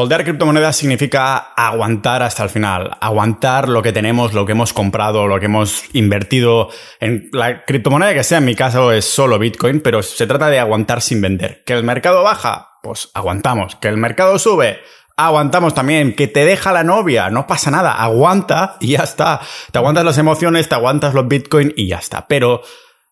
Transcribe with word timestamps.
Holdear 0.00 0.24
criptomonedas 0.24 0.76
significa 0.76 1.36
aguantar 1.54 2.22
hasta 2.22 2.42
el 2.42 2.48
final, 2.48 2.96
aguantar 3.02 3.68
lo 3.68 3.82
que 3.82 3.92
tenemos, 3.92 4.32
lo 4.32 4.46
que 4.46 4.52
hemos 4.52 4.72
comprado, 4.72 5.26
lo 5.26 5.38
que 5.38 5.44
hemos 5.44 5.84
invertido 5.92 6.70
en 7.00 7.28
la 7.32 7.66
criptomoneda 7.66 8.14
que 8.14 8.24
sea, 8.24 8.38
en 8.38 8.46
mi 8.46 8.54
caso 8.54 8.92
es 8.92 9.04
solo 9.04 9.38
Bitcoin, 9.38 9.80
pero 9.82 10.02
se 10.02 10.26
trata 10.26 10.48
de 10.48 10.58
aguantar 10.58 11.02
sin 11.02 11.20
vender. 11.20 11.62
¿Que 11.66 11.74
el 11.74 11.84
mercado 11.84 12.22
baja? 12.22 12.78
Pues 12.82 13.10
aguantamos. 13.12 13.76
¿Que 13.76 13.88
el 13.88 13.98
mercado 13.98 14.38
sube? 14.38 14.80
Aguantamos 15.18 15.74
también. 15.74 16.16
¿Que 16.16 16.28
te 16.28 16.46
deja 16.46 16.72
la 16.72 16.82
novia? 16.82 17.28
No 17.28 17.46
pasa 17.46 17.70
nada, 17.70 17.92
aguanta 17.92 18.78
y 18.80 18.92
ya 18.92 19.02
está. 19.02 19.42
Te 19.70 19.78
aguantas 19.78 20.06
las 20.06 20.16
emociones, 20.16 20.70
te 20.70 20.76
aguantas 20.76 21.12
los 21.12 21.28
Bitcoin 21.28 21.74
y 21.76 21.88
ya 21.88 21.98
está. 21.98 22.26
Pero 22.26 22.62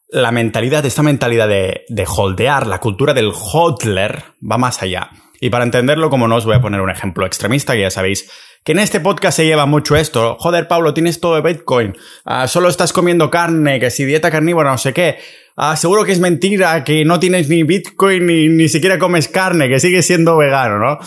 la 0.08 0.32
mentalidad, 0.32 0.86
esta 0.86 1.02
mentalidad 1.02 1.48
de, 1.48 1.84
de 1.90 2.06
holdear, 2.08 2.66
la 2.66 2.80
cultura 2.80 3.12
del 3.12 3.30
hodler, 3.34 4.24
va 4.40 4.56
más 4.56 4.82
allá. 4.82 5.10
Y 5.40 5.50
para 5.50 5.64
entenderlo, 5.64 6.10
como 6.10 6.28
no 6.28 6.36
os 6.36 6.44
voy 6.44 6.54
a 6.54 6.60
poner 6.60 6.80
un 6.80 6.90
ejemplo 6.90 7.26
extremista, 7.26 7.74
que 7.74 7.82
ya 7.82 7.90
sabéis 7.90 8.30
que 8.64 8.72
en 8.72 8.80
este 8.80 9.00
podcast 9.00 9.36
se 9.36 9.46
lleva 9.46 9.66
mucho 9.66 9.96
esto. 9.96 10.36
Joder, 10.40 10.68
Pablo, 10.68 10.94
tienes 10.94 11.20
todo 11.20 11.36
de 11.36 11.42
Bitcoin. 11.42 11.96
Ah, 12.24 12.48
solo 12.48 12.68
estás 12.68 12.92
comiendo 12.92 13.30
carne, 13.30 13.80
que 13.80 13.90
si 13.90 14.04
dieta 14.04 14.30
carnívora, 14.30 14.72
no 14.72 14.78
sé 14.78 14.92
qué. 14.92 15.18
Ah, 15.56 15.76
seguro 15.76 16.04
que 16.04 16.12
es 16.12 16.20
mentira, 16.20 16.84
que 16.84 17.04
no 17.04 17.20
tienes 17.20 17.48
ni 17.48 17.62
Bitcoin 17.62 18.26
ni, 18.26 18.48
ni 18.48 18.68
siquiera 18.68 18.98
comes 18.98 19.28
carne, 19.28 19.68
que 19.68 19.80
sigues 19.80 20.06
siendo 20.06 20.36
vegano, 20.36 20.78
¿no? 20.78 20.98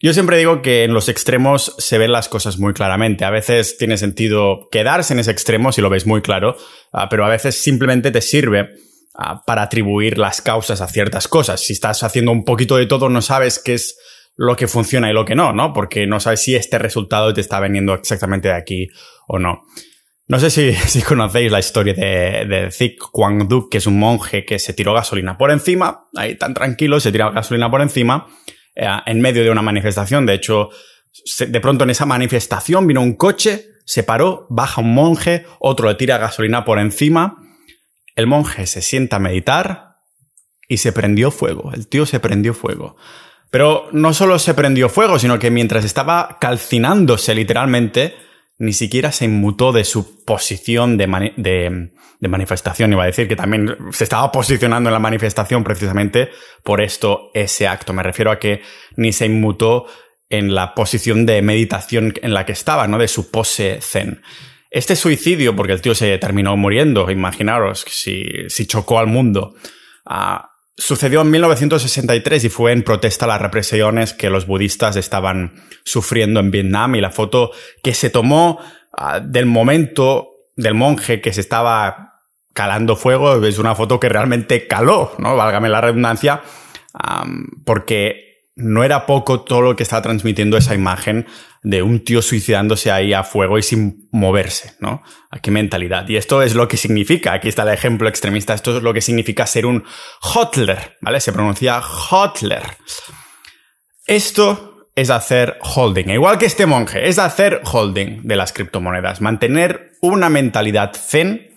Yo 0.00 0.12
siempre 0.12 0.36
digo 0.36 0.60
que 0.60 0.84
en 0.84 0.92
los 0.92 1.08
extremos 1.08 1.74
se 1.78 1.98
ven 1.98 2.12
las 2.12 2.28
cosas 2.28 2.58
muy 2.58 2.74
claramente. 2.74 3.24
A 3.24 3.30
veces 3.30 3.78
tiene 3.78 3.96
sentido 3.96 4.68
quedarse 4.70 5.14
en 5.14 5.20
ese 5.20 5.30
extremo 5.30 5.72
si 5.72 5.80
lo 5.80 5.90
ves 5.90 6.06
muy 6.06 6.22
claro, 6.22 6.56
ah, 6.92 7.08
pero 7.08 7.24
a 7.24 7.28
veces 7.28 7.62
simplemente 7.62 8.10
te 8.10 8.20
sirve 8.20 8.70
para 9.46 9.62
atribuir 9.62 10.18
las 10.18 10.42
causas 10.42 10.80
a 10.80 10.88
ciertas 10.88 11.28
cosas. 11.28 11.60
Si 11.60 11.72
estás 11.72 12.02
haciendo 12.02 12.32
un 12.32 12.44
poquito 12.44 12.76
de 12.76 12.86
todo, 12.86 13.08
no 13.08 13.22
sabes 13.22 13.60
qué 13.64 13.74
es 13.74 13.96
lo 14.36 14.56
que 14.56 14.66
funciona 14.66 15.10
y 15.10 15.14
lo 15.14 15.24
que 15.24 15.36
no, 15.36 15.52
¿no? 15.52 15.72
Porque 15.72 16.06
no 16.06 16.18
sabes 16.18 16.42
si 16.42 16.56
este 16.56 16.78
resultado 16.78 17.32
te 17.32 17.40
está 17.40 17.60
veniendo 17.60 17.94
exactamente 17.94 18.48
de 18.48 18.54
aquí 18.54 18.88
o 19.28 19.38
no. 19.38 19.62
No 20.26 20.40
sé 20.40 20.50
si, 20.50 20.72
si 20.88 21.02
conocéis 21.02 21.52
la 21.52 21.60
historia 21.60 21.94
de, 21.94 22.44
de 22.46 22.70
Zik 22.70 22.98
Kwang 23.12 23.46
Duk, 23.48 23.70
que 23.70 23.78
es 23.78 23.86
un 23.86 23.98
monje 23.98 24.44
que 24.44 24.58
se 24.58 24.72
tiró 24.72 24.92
gasolina 24.92 25.38
por 25.38 25.50
encima, 25.50 26.08
ahí 26.16 26.36
tan 26.36 26.54
tranquilo, 26.54 26.98
se 26.98 27.12
tiró 27.12 27.30
gasolina 27.30 27.70
por 27.70 27.82
encima, 27.82 28.26
eh, 28.74 28.88
en 29.06 29.20
medio 29.20 29.44
de 29.44 29.50
una 29.50 29.62
manifestación. 29.62 30.26
De 30.26 30.34
hecho, 30.34 30.70
de 31.46 31.60
pronto 31.60 31.84
en 31.84 31.90
esa 31.90 32.06
manifestación 32.06 32.86
vino 32.86 33.00
un 33.00 33.14
coche, 33.14 33.66
se 33.84 34.02
paró, 34.02 34.46
baja 34.50 34.80
un 34.80 34.94
monje, 34.94 35.44
otro 35.60 35.88
le 35.88 35.94
tira 35.94 36.18
gasolina 36.18 36.64
por 36.64 36.78
encima, 36.78 37.36
el 38.16 38.26
monje 38.26 38.66
se 38.66 38.82
sienta 38.82 39.16
a 39.16 39.20
meditar 39.20 39.96
y 40.68 40.78
se 40.78 40.92
prendió 40.92 41.30
fuego. 41.30 41.72
El 41.74 41.88
tío 41.88 42.06
se 42.06 42.20
prendió 42.20 42.54
fuego. 42.54 42.96
Pero 43.50 43.88
no 43.92 44.14
solo 44.14 44.38
se 44.38 44.54
prendió 44.54 44.88
fuego, 44.88 45.18
sino 45.18 45.38
que 45.38 45.50
mientras 45.50 45.84
estaba 45.84 46.38
calcinándose 46.40 47.34
literalmente, 47.34 48.14
ni 48.58 48.72
siquiera 48.72 49.12
se 49.12 49.26
inmutó 49.26 49.72
de 49.72 49.84
su 49.84 50.24
posición 50.24 50.96
de, 50.96 51.32
de, 51.36 52.28
manifestación. 52.28 52.92
Iba 52.92 53.04
a 53.04 53.06
decir 53.06 53.28
que 53.28 53.36
también 53.36 53.76
se 53.92 54.04
estaba 54.04 54.30
posicionando 54.32 54.88
en 54.88 54.94
la 54.94 54.98
manifestación 54.98 55.64
precisamente 55.64 56.30
por 56.62 56.80
esto, 56.80 57.30
ese 57.34 57.68
acto. 57.68 57.92
Me 57.92 58.02
refiero 58.02 58.30
a 58.30 58.38
que 58.38 58.62
ni 58.96 59.12
se 59.12 59.26
inmutó 59.26 59.86
en 60.28 60.54
la 60.54 60.74
posición 60.74 61.26
de 61.26 61.42
meditación 61.42 62.14
en 62.22 62.34
la 62.34 62.46
que 62.46 62.52
estaba, 62.52 62.88
¿no? 62.88 62.98
De 62.98 63.08
su 63.08 63.30
pose 63.30 63.80
zen. 63.82 64.22
Este 64.74 64.96
suicidio, 64.96 65.54
porque 65.54 65.72
el 65.72 65.80
tío 65.80 65.94
se 65.94 66.18
terminó 66.18 66.56
muriendo, 66.56 67.08
imaginaros, 67.08 67.84
si, 67.88 68.24
si 68.48 68.66
chocó 68.66 68.98
al 68.98 69.06
mundo, 69.06 69.54
ah, 70.04 70.50
sucedió 70.76 71.20
en 71.20 71.30
1963 71.30 72.42
y 72.42 72.48
fue 72.48 72.72
en 72.72 72.82
protesta 72.82 73.24
a 73.24 73.28
las 73.28 73.40
represiones 73.40 74.14
que 74.14 74.30
los 74.30 74.48
budistas 74.48 74.96
estaban 74.96 75.62
sufriendo 75.84 76.40
en 76.40 76.50
Vietnam 76.50 76.96
y 76.96 77.00
la 77.00 77.12
foto 77.12 77.52
que 77.84 77.94
se 77.94 78.10
tomó 78.10 78.58
ah, 78.98 79.20
del 79.20 79.46
momento 79.46 80.30
del 80.56 80.74
monje 80.74 81.20
que 81.20 81.32
se 81.32 81.42
estaba 81.42 82.14
calando 82.52 82.96
fuego 82.96 83.44
es 83.46 83.58
una 83.60 83.76
foto 83.76 84.00
que 84.00 84.08
realmente 84.08 84.66
caló, 84.66 85.12
¿no? 85.18 85.36
Válgame 85.36 85.68
la 85.68 85.82
redundancia, 85.82 86.42
porque 87.64 88.23
no 88.56 88.84
era 88.84 89.06
poco 89.06 89.40
todo 89.40 89.62
lo 89.62 89.76
que 89.76 89.82
estaba 89.82 90.02
transmitiendo 90.02 90.56
esa 90.56 90.74
imagen 90.74 91.26
de 91.62 91.82
un 91.82 92.04
tío 92.04 92.22
suicidándose 92.22 92.92
ahí 92.92 93.12
a 93.12 93.24
fuego 93.24 93.58
y 93.58 93.62
sin 93.62 94.08
moverse, 94.12 94.74
¿no? 94.80 95.02
¿A 95.30 95.40
qué 95.40 95.50
mentalidad? 95.50 96.08
Y 96.08 96.16
esto 96.16 96.42
es 96.42 96.54
lo 96.54 96.68
que 96.68 96.76
significa, 96.76 97.32
aquí 97.32 97.48
está 97.48 97.62
el 97.62 97.70
ejemplo 97.70 98.08
extremista, 98.08 98.54
esto 98.54 98.76
es 98.76 98.82
lo 98.82 98.94
que 98.94 99.00
significa 99.00 99.46
ser 99.46 99.66
un 99.66 99.84
hotler, 100.20 100.96
¿vale? 101.00 101.20
Se 101.20 101.32
pronuncia 101.32 101.80
hotler. 101.80 102.62
Esto 104.06 104.88
es 104.94 105.10
hacer 105.10 105.58
holding, 105.62 106.10
igual 106.10 106.38
que 106.38 106.46
este 106.46 106.66
monje, 106.66 107.08
es 107.08 107.18
hacer 107.18 107.60
holding 107.64 108.22
de 108.22 108.36
las 108.36 108.52
criptomonedas, 108.52 109.20
mantener 109.20 109.92
una 110.00 110.28
mentalidad 110.28 110.92
zen 110.94 111.53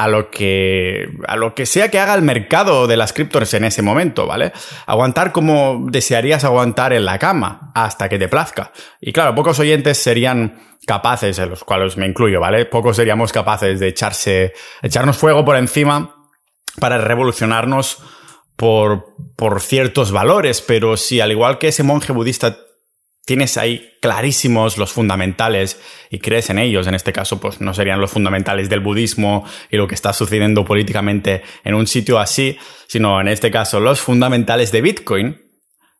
a 0.00 0.08
lo 0.08 0.30
que 0.30 1.10
a 1.28 1.36
lo 1.36 1.54
que 1.54 1.66
sea 1.66 1.90
que 1.90 1.98
haga 1.98 2.14
el 2.14 2.22
mercado 2.22 2.86
de 2.86 2.96
las 2.96 3.12
criptos 3.12 3.52
en 3.52 3.64
ese 3.64 3.82
momento, 3.82 4.26
¿vale? 4.26 4.52
Aguantar 4.86 5.30
como 5.30 5.88
desearías 5.90 6.42
aguantar 6.44 6.94
en 6.94 7.04
la 7.04 7.18
cama 7.18 7.70
hasta 7.74 8.08
que 8.08 8.18
te 8.18 8.26
plazca. 8.26 8.72
Y 8.98 9.12
claro, 9.12 9.34
pocos 9.34 9.58
oyentes 9.58 9.98
serían 9.98 10.58
capaces, 10.86 11.38
en 11.38 11.50
los 11.50 11.64
cuales 11.64 11.98
me 11.98 12.06
incluyo, 12.06 12.40
¿vale? 12.40 12.64
Pocos 12.64 12.96
seríamos 12.96 13.30
capaces 13.30 13.78
de 13.78 13.88
echarse 13.88 14.54
echarnos 14.80 15.18
fuego 15.18 15.44
por 15.44 15.56
encima 15.56 16.16
para 16.80 16.96
revolucionarnos 16.96 18.02
por, 18.56 19.04
por 19.36 19.60
ciertos 19.60 20.12
valores, 20.12 20.62
pero 20.62 20.96
si 20.96 21.20
al 21.20 21.30
igual 21.30 21.58
que 21.58 21.68
ese 21.68 21.82
monje 21.82 22.14
budista 22.14 22.56
tienes 23.24 23.56
ahí 23.56 23.92
clarísimos 24.00 24.78
los 24.78 24.92
fundamentales 24.92 25.80
y 26.10 26.18
crees 26.18 26.50
en 26.50 26.58
ellos, 26.58 26.86
en 26.86 26.94
este 26.94 27.12
caso 27.12 27.40
pues 27.40 27.60
no 27.60 27.74
serían 27.74 28.00
los 28.00 28.10
fundamentales 28.10 28.68
del 28.68 28.80
budismo 28.80 29.44
y 29.70 29.76
lo 29.76 29.86
que 29.86 29.94
está 29.94 30.12
sucediendo 30.12 30.64
políticamente 30.64 31.42
en 31.64 31.74
un 31.74 31.86
sitio 31.86 32.18
así, 32.18 32.58
sino 32.86 33.20
en 33.20 33.28
este 33.28 33.50
caso 33.50 33.80
los 33.80 34.00
fundamentales 34.00 34.72
de 34.72 34.80
Bitcoin, 34.80 35.50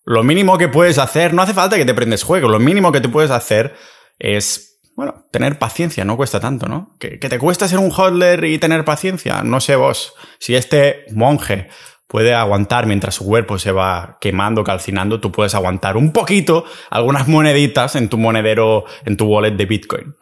lo 0.05 0.25
mínimo 0.25 0.59
que 0.59 0.69
puedes 0.69 0.99
hacer, 0.99 1.35
no 1.35 1.43
hace 1.43 1.55
falta 1.55 1.77
que 1.77 1.85
te 1.85 1.95
prendes 1.95 2.23
juego, 2.23 2.49
lo 2.49 2.59
mínimo 2.59 2.91
que 2.91 3.01
te 3.01 3.09
puedes 3.09 3.31
hacer 3.31 3.77
es, 4.19 4.81
bueno, 4.97 5.27
tener 5.31 5.59
paciencia, 5.59 6.05
no 6.05 6.17
cuesta 6.17 6.41
tanto, 6.41 6.67
¿no? 6.67 6.97
Que, 6.99 7.19
que 7.19 7.29
te 7.29 7.39
cuesta 7.39 7.69
ser 7.69 7.79
un 7.79 7.93
hodler 7.93 8.45
y 8.45 8.59
tener 8.59 8.85
paciencia, 8.85 9.43
no 9.45 9.61
sé 9.61 9.77
vos, 9.77 10.15
si 10.39 10.57
este 10.57 11.05
monje 11.13 11.69
puede 12.11 12.35
aguantar 12.35 12.87
mientras 12.87 13.15
su 13.15 13.25
cuerpo 13.25 13.57
se 13.57 13.71
va 13.71 14.19
quemando, 14.21 14.65
calcinando, 14.65 15.21
tú 15.21 15.31
puedes 15.31 15.55
aguantar 15.55 15.97
un 15.97 16.13
poquito 16.13 16.65
algunas 16.91 17.29
moneditas 17.29 17.95
en 17.95 18.09
tu 18.09 18.19
monedero, 18.19 18.85
en 19.05 19.17
tu 19.17 19.27
wallet 19.27 19.53
de 19.53 19.65
Bitcoin. 19.65 20.17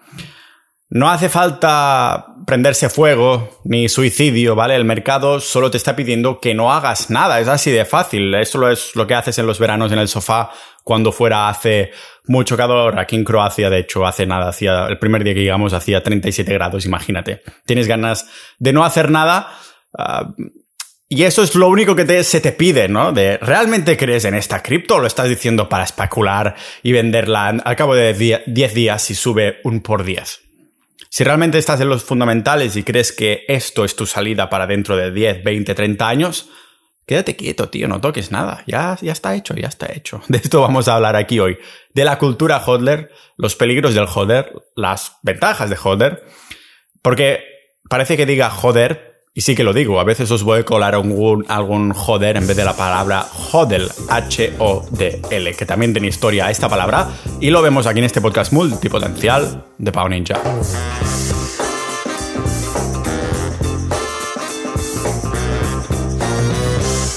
No 0.90 1.08
hace 1.10 1.30
falta 1.30 2.26
prenderse 2.46 2.90
fuego 2.90 3.60
ni 3.64 3.88
suicidio, 3.88 4.54
¿vale? 4.54 4.76
El 4.76 4.84
mercado 4.84 5.40
solo 5.40 5.70
te 5.70 5.78
está 5.78 5.96
pidiendo 5.96 6.40
que 6.40 6.54
no 6.54 6.70
hagas 6.70 7.08
nada, 7.08 7.40
es 7.40 7.48
así 7.48 7.70
de 7.70 7.86
fácil. 7.86 8.34
Eso 8.34 8.68
es 8.68 8.94
lo 8.94 9.06
que 9.06 9.14
haces 9.14 9.38
en 9.38 9.46
los 9.46 9.58
veranos 9.58 9.90
en 9.90 9.98
el 9.98 10.08
sofá 10.08 10.50
cuando 10.84 11.10
fuera 11.10 11.48
hace 11.48 11.90
mucho 12.26 12.54
calor. 12.54 12.98
Aquí 12.98 13.16
en 13.16 13.24
Croacia, 13.24 13.70
de 13.70 13.78
hecho, 13.78 14.06
hace 14.06 14.26
nada, 14.26 14.48
hacía 14.48 14.86
el 14.88 14.98
primer 14.98 15.24
día 15.24 15.32
que 15.32 15.40
llegamos 15.40 15.72
hacía 15.72 16.02
37 16.02 16.52
grados, 16.52 16.84
imagínate. 16.84 17.40
Tienes 17.64 17.88
ganas 17.88 18.28
de 18.58 18.74
no 18.74 18.84
hacer 18.84 19.10
nada. 19.10 19.48
Ah, 19.96 20.34
y 21.10 21.22
eso 21.22 21.42
es 21.42 21.54
lo 21.54 21.68
único 21.68 21.96
que 21.96 22.22
se 22.22 22.40
te 22.40 22.52
pide, 22.52 22.88
¿no? 22.88 23.12
De, 23.12 23.38
¿realmente 23.38 23.96
crees 23.96 24.26
en 24.26 24.34
esta 24.34 24.62
cripto 24.62 24.96
o 24.96 24.98
lo 24.98 25.06
estás 25.06 25.28
diciendo 25.28 25.68
para 25.68 25.84
especular 25.84 26.54
y 26.82 26.92
venderla 26.92 27.48
al 27.48 27.76
cabo 27.76 27.94
de 27.94 28.42
10 28.46 28.74
días 28.74 29.02
si 29.02 29.14
sube 29.14 29.58
un 29.64 29.80
por 29.80 30.04
10? 30.04 30.40
Si 31.08 31.24
realmente 31.24 31.56
estás 31.56 31.80
en 31.80 31.88
los 31.88 32.04
fundamentales 32.04 32.76
y 32.76 32.82
crees 32.82 33.12
que 33.12 33.44
esto 33.48 33.86
es 33.86 33.96
tu 33.96 34.04
salida 34.04 34.50
para 34.50 34.66
dentro 34.66 34.96
de 34.98 35.10
10, 35.10 35.42
20, 35.42 35.74
30 35.74 36.06
años, 36.06 36.50
quédate 37.06 37.36
quieto, 37.36 37.70
tío, 37.70 37.88
no 37.88 38.02
toques 38.02 38.30
nada. 38.30 38.62
Ya, 38.66 38.98
ya 39.00 39.12
está 39.12 39.34
hecho, 39.34 39.54
ya 39.54 39.68
está 39.68 39.90
hecho. 39.90 40.20
De 40.28 40.36
esto 40.36 40.60
vamos 40.60 40.88
a 40.88 40.96
hablar 40.96 41.16
aquí 41.16 41.40
hoy. 41.40 41.56
De 41.94 42.04
la 42.04 42.18
cultura 42.18 42.58
hodler, 42.58 43.10
los 43.38 43.56
peligros 43.56 43.94
del 43.94 44.06
hodler, 44.06 44.52
las 44.76 45.16
ventajas 45.22 45.70
de 45.70 45.78
hodler. 45.82 46.22
Porque 47.00 47.42
parece 47.88 48.18
que 48.18 48.26
diga 48.26 48.50
joder, 48.50 49.17
y 49.34 49.42
sí 49.42 49.54
que 49.54 49.62
lo 49.62 49.72
digo, 49.72 50.00
a 50.00 50.04
veces 50.04 50.30
os 50.30 50.42
voy 50.42 50.60
a 50.60 50.64
colar 50.64 50.94
algún, 50.94 51.92
joder 51.92 52.36
en 52.36 52.46
vez 52.46 52.56
de 52.56 52.64
la 52.64 52.76
palabra 52.76 53.24
hodel, 53.52 53.88
H-O-D-L, 54.08 55.54
que 55.54 55.66
también 55.66 55.92
tiene 55.92 56.08
historia 56.08 56.50
esta 56.50 56.68
palabra, 56.68 57.08
y 57.40 57.50
lo 57.50 57.62
vemos 57.62 57.86
aquí 57.86 57.98
en 57.98 58.06
este 58.06 58.20
podcast 58.20 58.52
multipotencial 58.52 59.64
de 59.78 59.92
Pau 59.92 60.08
Ninja. 60.08 60.40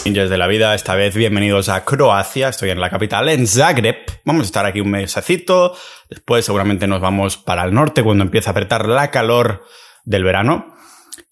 Ninjas 0.05 0.29
de 0.29 0.37
la 0.37 0.47
vida, 0.47 0.75
esta 0.75 0.95
vez 0.95 1.15
bienvenidos 1.15 1.69
a 1.69 1.85
Croacia, 1.85 2.49
estoy 2.49 2.69
en 2.71 2.81
la 2.81 2.89
capital, 2.89 3.29
en 3.29 3.47
Zagreb. 3.47 3.95
Vamos 4.25 4.41
a 4.41 4.45
estar 4.45 4.65
aquí 4.65 4.81
un 4.81 4.91
mesacito, 4.91 5.75
después 6.09 6.43
seguramente 6.43 6.85
nos 6.85 6.99
vamos 6.99 7.37
para 7.37 7.63
el 7.63 7.73
norte 7.73 8.03
cuando 8.03 8.23
empiece 8.23 8.49
a 8.49 8.51
apretar 8.51 8.87
la 8.87 9.09
calor 9.09 9.63
del 10.03 10.23
verano. 10.23 10.75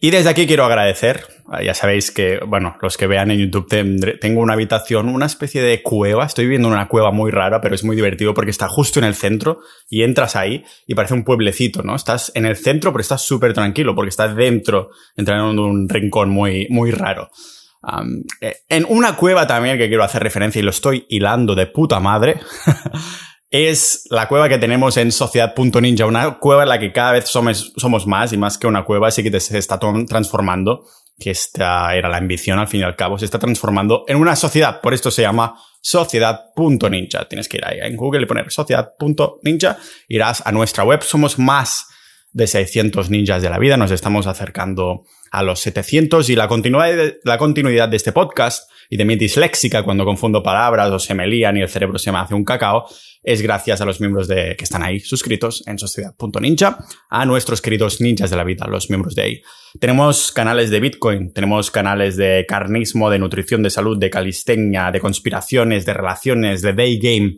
Y 0.01 0.11
desde 0.11 0.29
aquí 0.29 0.47
quiero 0.47 0.63
agradecer, 0.63 1.25
ya 1.61 1.73
sabéis 1.73 2.11
que, 2.11 2.39
bueno, 2.47 2.77
los 2.81 2.95
que 2.95 3.05
vean 3.05 3.31
en 3.31 3.39
YouTube 3.39 3.67
tengo 4.21 4.39
una 4.39 4.53
habitación, 4.53 5.09
una 5.09 5.25
especie 5.25 5.61
de 5.61 5.81
cueva, 5.81 6.25
estoy 6.25 6.45
viviendo 6.45 6.69
en 6.69 6.75
una 6.75 6.87
cueva 6.87 7.11
muy 7.11 7.31
rara, 7.31 7.59
pero 7.59 7.75
es 7.75 7.83
muy 7.83 7.97
divertido 7.97 8.33
porque 8.33 8.51
está 8.51 8.69
justo 8.69 8.99
en 8.99 9.05
el 9.05 9.13
centro 9.13 9.59
y 9.89 10.03
entras 10.03 10.37
ahí 10.37 10.63
y 10.87 10.95
parece 10.95 11.15
un 11.15 11.25
pueblecito, 11.25 11.83
¿no? 11.83 11.97
Estás 11.97 12.31
en 12.33 12.45
el 12.45 12.55
centro 12.55 12.93
pero 12.93 13.01
estás 13.01 13.23
súper 13.23 13.53
tranquilo 13.53 13.93
porque 13.93 14.09
estás 14.09 14.37
dentro, 14.37 14.91
entrando 15.17 15.51
en 15.51 15.59
un 15.59 15.89
rincón 15.89 16.29
muy, 16.29 16.67
muy 16.69 16.91
raro. 16.91 17.29
Eh, 18.39 18.55
en 18.69 18.85
una 18.87 19.17
cueva 19.17 19.47
también 19.47 19.77
que 19.77 19.89
quiero 19.89 20.03
hacer 20.05 20.23
referencia 20.23 20.59
y 20.59 20.63
lo 20.63 20.71
estoy 20.71 21.05
hilando 21.09 21.55
de 21.55 21.67
puta 21.67 21.99
madre. 21.99 22.39
es 23.51 24.05
la 24.11 24.27
cueva 24.27 24.47
que 24.47 24.59
tenemos 24.59 24.97
en 24.97 25.11
Sociedad.ninja, 25.11 26.05
una 26.05 26.37
cueva 26.37 26.63
en 26.63 26.69
la 26.69 26.79
que 26.79 26.91
cada 26.91 27.13
vez 27.13 27.27
somos, 27.27 27.73
somos 27.77 28.05
más 28.05 28.31
y 28.31 28.37
más 28.37 28.57
que 28.57 28.67
una 28.67 28.83
cueva, 28.85 29.07
así 29.07 29.23
que 29.23 29.39
se 29.39 29.57
está 29.57 29.79
transformando, 29.79 30.85
que 31.19 31.31
esta 31.31 31.95
era 31.95 32.09
la 32.09 32.17
ambición 32.17 32.59
al 32.59 32.67
fin 32.67 32.81
y 32.81 32.83
al 32.83 32.95
cabo, 32.95 33.17
se 33.17 33.25
está 33.25 33.39
transformando 33.39 34.05
en 34.07 34.17
una 34.17 34.35
sociedad, 34.35 34.81
por 34.81 34.93
esto 34.93 35.09
se 35.09 35.23
llama 35.23 35.55
Sociedad.ninja. 35.81 37.27
Tienes 37.27 37.49
que 37.49 37.57
ir 37.57 37.65
ahí 37.65 37.79
en 37.81 37.95
Google 37.95 38.21
y 38.21 38.25
poner 38.25 38.51
Sociedad.ninja, 38.51 39.77
irás 40.07 40.43
a 40.45 40.51
nuestra 40.51 40.83
web, 40.83 41.01
somos 41.01 41.39
más 41.39 41.87
de 42.31 42.45
600 42.45 43.09
ninjas 43.09 43.41
de 43.41 43.49
la 43.49 43.57
vida, 43.57 43.77
nos 43.77 43.89
estamos 43.89 44.27
acercando 44.27 45.05
a 45.31 45.41
los 45.41 45.59
700 45.61 46.29
y 46.29 46.35
la 46.35 46.47
continuidad 46.47 47.13
la 47.23 47.37
continuidad 47.39 47.89
de 47.89 47.97
este 47.97 48.11
podcast 48.11 48.69
y 48.89 48.97
de 48.97 49.05
mi 49.05 49.15
disléxica 49.15 49.83
cuando 49.83 50.05
confundo 50.05 50.43
palabras 50.43 50.91
o 50.91 50.99
se 50.99 51.13
me 51.13 51.27
lían 51.27 51.57
y 51.57 51.61
el 51.61 51.69
cerebro 51.69 51.97
se 51.97 52.11
me 52.11 52.19
hace 52.19 52.35
un 52.35 52.43
cacao 52.43 52.87
es 53.21 53.41
gracias 53.41 53.81
a 53.81 53.85
los 53.85 53.99
miembros 53.99 54.27
de, 54.27 54.55
que 54.57 54.63
están 54.63 54.83
ahí 54.83 54.99
suscritos 54.99 55.63
en 55.67 55.77
sociedad.ninja, 55.77 56.85
a 57.09 57.25
nuestros 57.25 57.61
queridos 57.61 57.99
ninjas 58.01 58.29
de 58.29 58.37
la 58.37 58.43
vida, 58.43 58.65
los 58.67 58.89
miembros 58.89 59.15
de 59.15 59.21
ahí. 59.21 59.41
Tenemos 59.79 60.31
canales 60.31 60.69
de 60.69 60.79
Bitcoin, 60.79 61.33
tenemos 61.33 61.69
canales 61.69 62.15
de 62.15 62.45
carnismo, 62.47 63.09
de 63.09 63.19
nutrición, 63.19 63.61
de 63.61 63.69
salud, 63.69 63.99
de 63.99 64.09
calistenia, 64.09 64.91
de 64.91 64.99
conspiraciones, 64.99 65.85
de 65.85 65.93
relaciones, 65.93 66.61
de 66.61 66.73
day 66.73 66.97
game. 66.97 67.35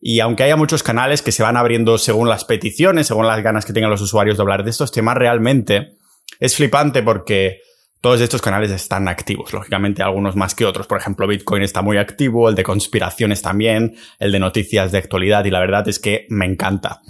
Y 0.00 0.18
aunque 0.20 0.42
haya 0.42 0.56
muchos 0.56 0.82
canales 0.82 1.22
que 1.22 1.30
se 1.30 1.44
van 1.44 1.56
abriendo 1.56 1.96
según 1.98 2.28
las 2.28 2.44
peticiones, 2.44 3.06
según 3.06 3.26
las 3.26 3.42
ganas 3.42 3.64
que 3.64 3.72
tengan 3.72 3.90
los 3.90 4.00
usuarios 4.00 4.36
de 4.36 4.42
hablar 4.42 4.64
de 4.64 4.70
estos 4.70 4.90
temas, 4.90 5.16
realmente 5.16 5.92
es 6.40 6.56
flipante 6.56 7.02
porque 7.02 7.60
todos 8.02 8.20
estos 8.20 8.42
canales 8.42 8.72
están 8.72 9.06
activos, 9.06 9.52
lógicamente 9.52 10.02
algunos 10.02 10.34
más 10.34 10.56
que 10.56 10.66
otros. 10.66 10.88
Por 10.88 10.98
ejemplo, 10.98 11.28
Bitcoin 11.28 11.62
está 11.62 11.82
muy 11.82 11.98
activo, 11.98 12.48
el 12.48 12.56
de 12.56 12.64
conspiraciones 12.64 13.42
también, 13.42 13.94
el 14.18 14.32
de 14.32 14.40
noticias 14.40 14.90
de 14.90 14.98
actualidad 14.98 15.44
y 15.44 15.50
la 15.50 15.60
verdad 15.60 15.88
es 15.88 16.00
que 16.00 16.26
me 16.28 16.44
encanta. 16.44 17.00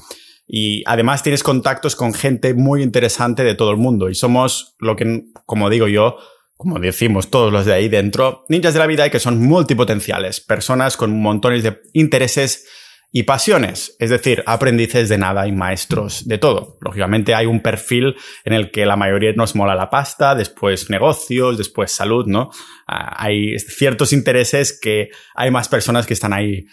Y 0.47 0.83
además 0.85 1.23
tienes 1.23 1.43
contactos 1.43 1.97
con 1.97 2.12
gente 2.12 2.53
muy 2.53 2.83
interesante 2.83 3.43
de 3.43 3.55
todo 3.55 3.71
el 3.71 3.79
mundo 3.79 4.11
y 4.11 4.15
somos 4.15 4.77
lo 4.81 4.94
que, 4.94 5.25
como 5.47 5.71
digo 5.71 5.89
yo, 5.89 6.19
como 6.59 6.79
decimos 6.79 7.31
todos 7.31 7.50
los 7.50 7.65
de 7.65 7.73
ahí 7.73 7.89
dentro, 7.89 8.44
ninjas 8.50 8.75
de 8.75 8.81
la 8.81 8.87
vida 8.87 9.06
y 9.06 9.11
que 9.11 9.19
son 9.19 9.41
multipotenciales, 9.41 10.41
personas 10.41 10.99
con 10.99 11.19
montones 11.19 11.62
de 11.62 11.81
intereses 11.94 12.67
y 13.12 13.25
pasiones, 13.25 13.94
es 13.99 14.11
decir, 14.11 14.43
aprendices 14.47 15.09
de 15.11 15.19
nada 15.19 15.47
y 15.47 15.53
maestros 15.53 16.26
de 16.26 16.38
todo. 16.38 16.79
Lógicamente 16.81 17.35
hay 17.35 17.44
un 17.47 17.61
perfil 17.61 18.17
en 18.44 18.55
el 18.55 18.70
que 18.70 18.87
la 18.87 18.97
mayoría 18.97 19.32
nos 19.35 19.55
mola 19.55 19.75
la 19.75 19.91
pasta, 19.91 20.35
después 20.35 20.88
negocios, 20.88 21.59
después 21.59 21.93
salud, 21.93 22.26
¿no? 22.26 22.50
Ah, 22.87 23.14
hay 23.23 23.59
ciertos 23.59 24.14
intereses 24.14 24.79
que 24.81 25.11
hay 25.35 25.50
más 25.50 25.69
personas 25.69 26.06
que 26.06 26.14
están 26.14 26.32
ahí 26.32 26.67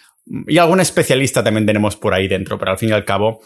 y 0.46 0.58
algún 0.58 0.80
especialista 0.80 1.42
también 1.42 1.66
tenemos 1.66 1.96
por 1.96 2.14
ahí 2.14 2.28
dentro, 2.28 2.58
pero 2.58 2.72
al 2.72 2.78
fin 2.78 2.90
y 2.90 2.92
al 2.92 3.04
cabo 3.04 3.40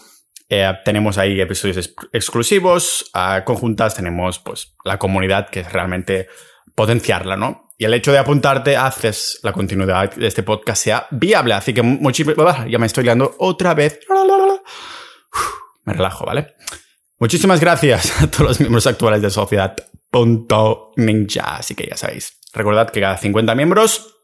eh, 0.48 0.70
tenemos 0.84 1.18
ahí 1.18 1.40
episodios 1.40 1.94
exclusivos, 2.12 3.10
uh, 3.14 3.42
conjuntas, 3.44 3.94
tenemos 3.94 4.38
pues 4.38 4.74
la 4.84 4.98
comunidad 4.98 5.48
que 5.48 5.60
es 5.60 5.72
realmente 5.72 6.28
potenciarla, 6.74 7.36
¿no? 7.36 7.63
Y 7.76 7.84
el 7.84 7.94
hecho 7.94 8.12
de 8.12 8.18
apuntarte 8.18 8.76
haces 8.76 9.40
la 9.42 9.52
continuidad 9.52 10.14
de 10.14 10.28
este 10.28 10.44
podcast 10.44 10.82
sea 10.82 11.06
viable. 11.10 11.54
Así 11.54 11.74
que 11.74 11.82
muchísimas... 11.82 12.66
Ya 12.68 12.78
me 12.78 12.86
estoy 12.86 13.02
liando 13.04 13.34
otra 13.38 13.74
vez. 13.74 13.98
Me 15.84 15.92
relajo, 15.92 16.24
¿vale? 16.24 16.54
Muchísimas 17.18 17.60
gracias 17.60 18.22
a 18.22 18.30
todos 18.30 18.48
los 18.48 18.60
miembros 18.60 18.86
actuales 18.86 19.20
de 19.22 19.30
Sociedad.ninja. 19.30 21.56
Así 21.56 21.74
que 21.74 21.88
ya 21.88 21.96
sabéis. 21.96 22.38
Recordad 22.52 22.90
que 22.90 23.00
cada 23.00 23.16
50 23.16 23.54
miembros 23.54 24.20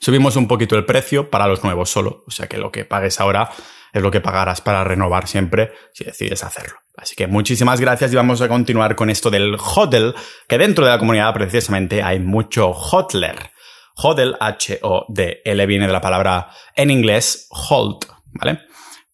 subimos 0.00 0.36
un 0.36 0.46
poquito 0.46 0.76
el 0.76 0.84
precio 0.84 1.30
para 1.30 1.46
los 1.46 1.64
nuevos 1.64 1.88
solo. 1.88 2.24
O 2.26 2.30
sea 2.30 2.46
que 2.46 2.58
lo 2.58 2.70
que 2.70 2.84
pagues 2.84 3.20
ahora 3.20 3.50
es 3.92 4.02
lo 4.02 4.10
que 4.10 4.20
pagarás 4.20 4.60
para 4.60 4.84
renovar 4.84 5.26
siempre 5.26 5.72
si 5.94 6.04
decides 6.04 6.44
hacerlo. 6.44 6.76
Así 6.96 7.14
que 7.14 7.26
muchísimas 7.26 7.80
gracias 7.80 8.12
y 8.12 8.16
vamos 8.16 8.40
a 8.40 8.48
continuar 8.48 8.96
con 8.96 9.10
esto 9.10 9.30
del 9.30 9.56
hodl, 9.56 10.14
que 10.48 10.58
dentro 10.58 10.84
de 10.84 10.90
la 10.90 10.98
comunidad 10.98 11.34
precisamente 11.34 12.02
hay 12.02 12.20
mucho 12.20 12.70
hodler. 12.70 13.50
Hodl, 13.96 14.36
H-O-D-L, 14.40 15.66
viene 15.66 15.86
de 15.86 15.92
la 15.92 16.00
palabra 16.00 16.50
en 16.74 16.90
inglés 16.90 17.48
hold, 17.50 18.06
¿vale? 18.32 18.60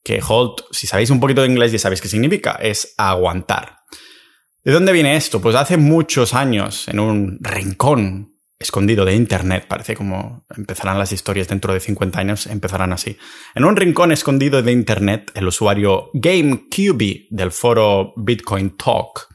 Que 0.03 0.21
hold, 0.27 0.65
si 0.71 0.87
sabéis 0.87 1.11
un 1.11 1.21
poquito 1.21 1.43
de 1.43 1.49
inglés 1.49 1.71
ya 1.71 1.79
sabéis 1.79 2.01
qué 2.01 2.09
significa, 2.09 2.59
es 2.61 2.95
aguantar. 2.99 3.79
¿De 4.65 4.73
dónde 4.73 4.93
viene 4.93 5.17
esto? 5.17 5.41
Pues 5.41 5.57
hace 5.57 5.77
muchos 5.77 6.35
años, 6.35 6.89
en 6.89 7.01
un 7.01 7.39
rincón 7.41 8.32
escondido 8.63 9.05
de 9.05 9.15
Internet, 9.15 9.67
parece 9.69 9.95
como 9.95 10.47
empezarán 10.57 10.99
las 10.99 11.13
historias 11.13 11.49
dentro 11.49 11.75
de 11.75 11.81
50 11.81 12.19
años, 12.19 12.47
empezarán 12.47 12.93
así. 12.93 13.19
En 13.55 13.65
un 13.65 13.77
rincón 13.77 14.13
escondido 14.13 14.63
de 14.63 14.73
Internet, 14.73 15.31
el 15.35 15.49
usuario 15.49 16.11
GameCube 16.15 17.27
del 17.31 17.51
foro 17.51 18.15
Bitcoin 18.17 18.77
Talk 18.77 19.29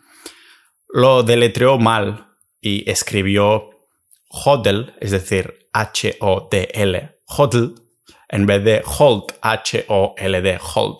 lo 0.89 1.23
deletreó 1.23 1.77
mal 1.77 2.27
y 2.59 2.89
escribió 2.89 3.69
HODL, 4.29 4.95
es 4.99 5.11
decir, 5.11 5.69
H-O-D-L, 5.73 7.19
HODL, 7.27 7.75
en 8.29 8.45
vez 8.45 8.63
de 8.63 8.83
hold, 8.99 9.25
H-O-L-D, 9.41 10.59
hold. 10.75 10.97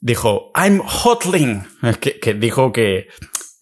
Dijo, 0.00 0.52
I'm 0.54 0.82
hodling, 0.86 1.64
que, 2.00 2.18
que 2.18 2.34
dijo 2.34 2.72
que 2.72 3.08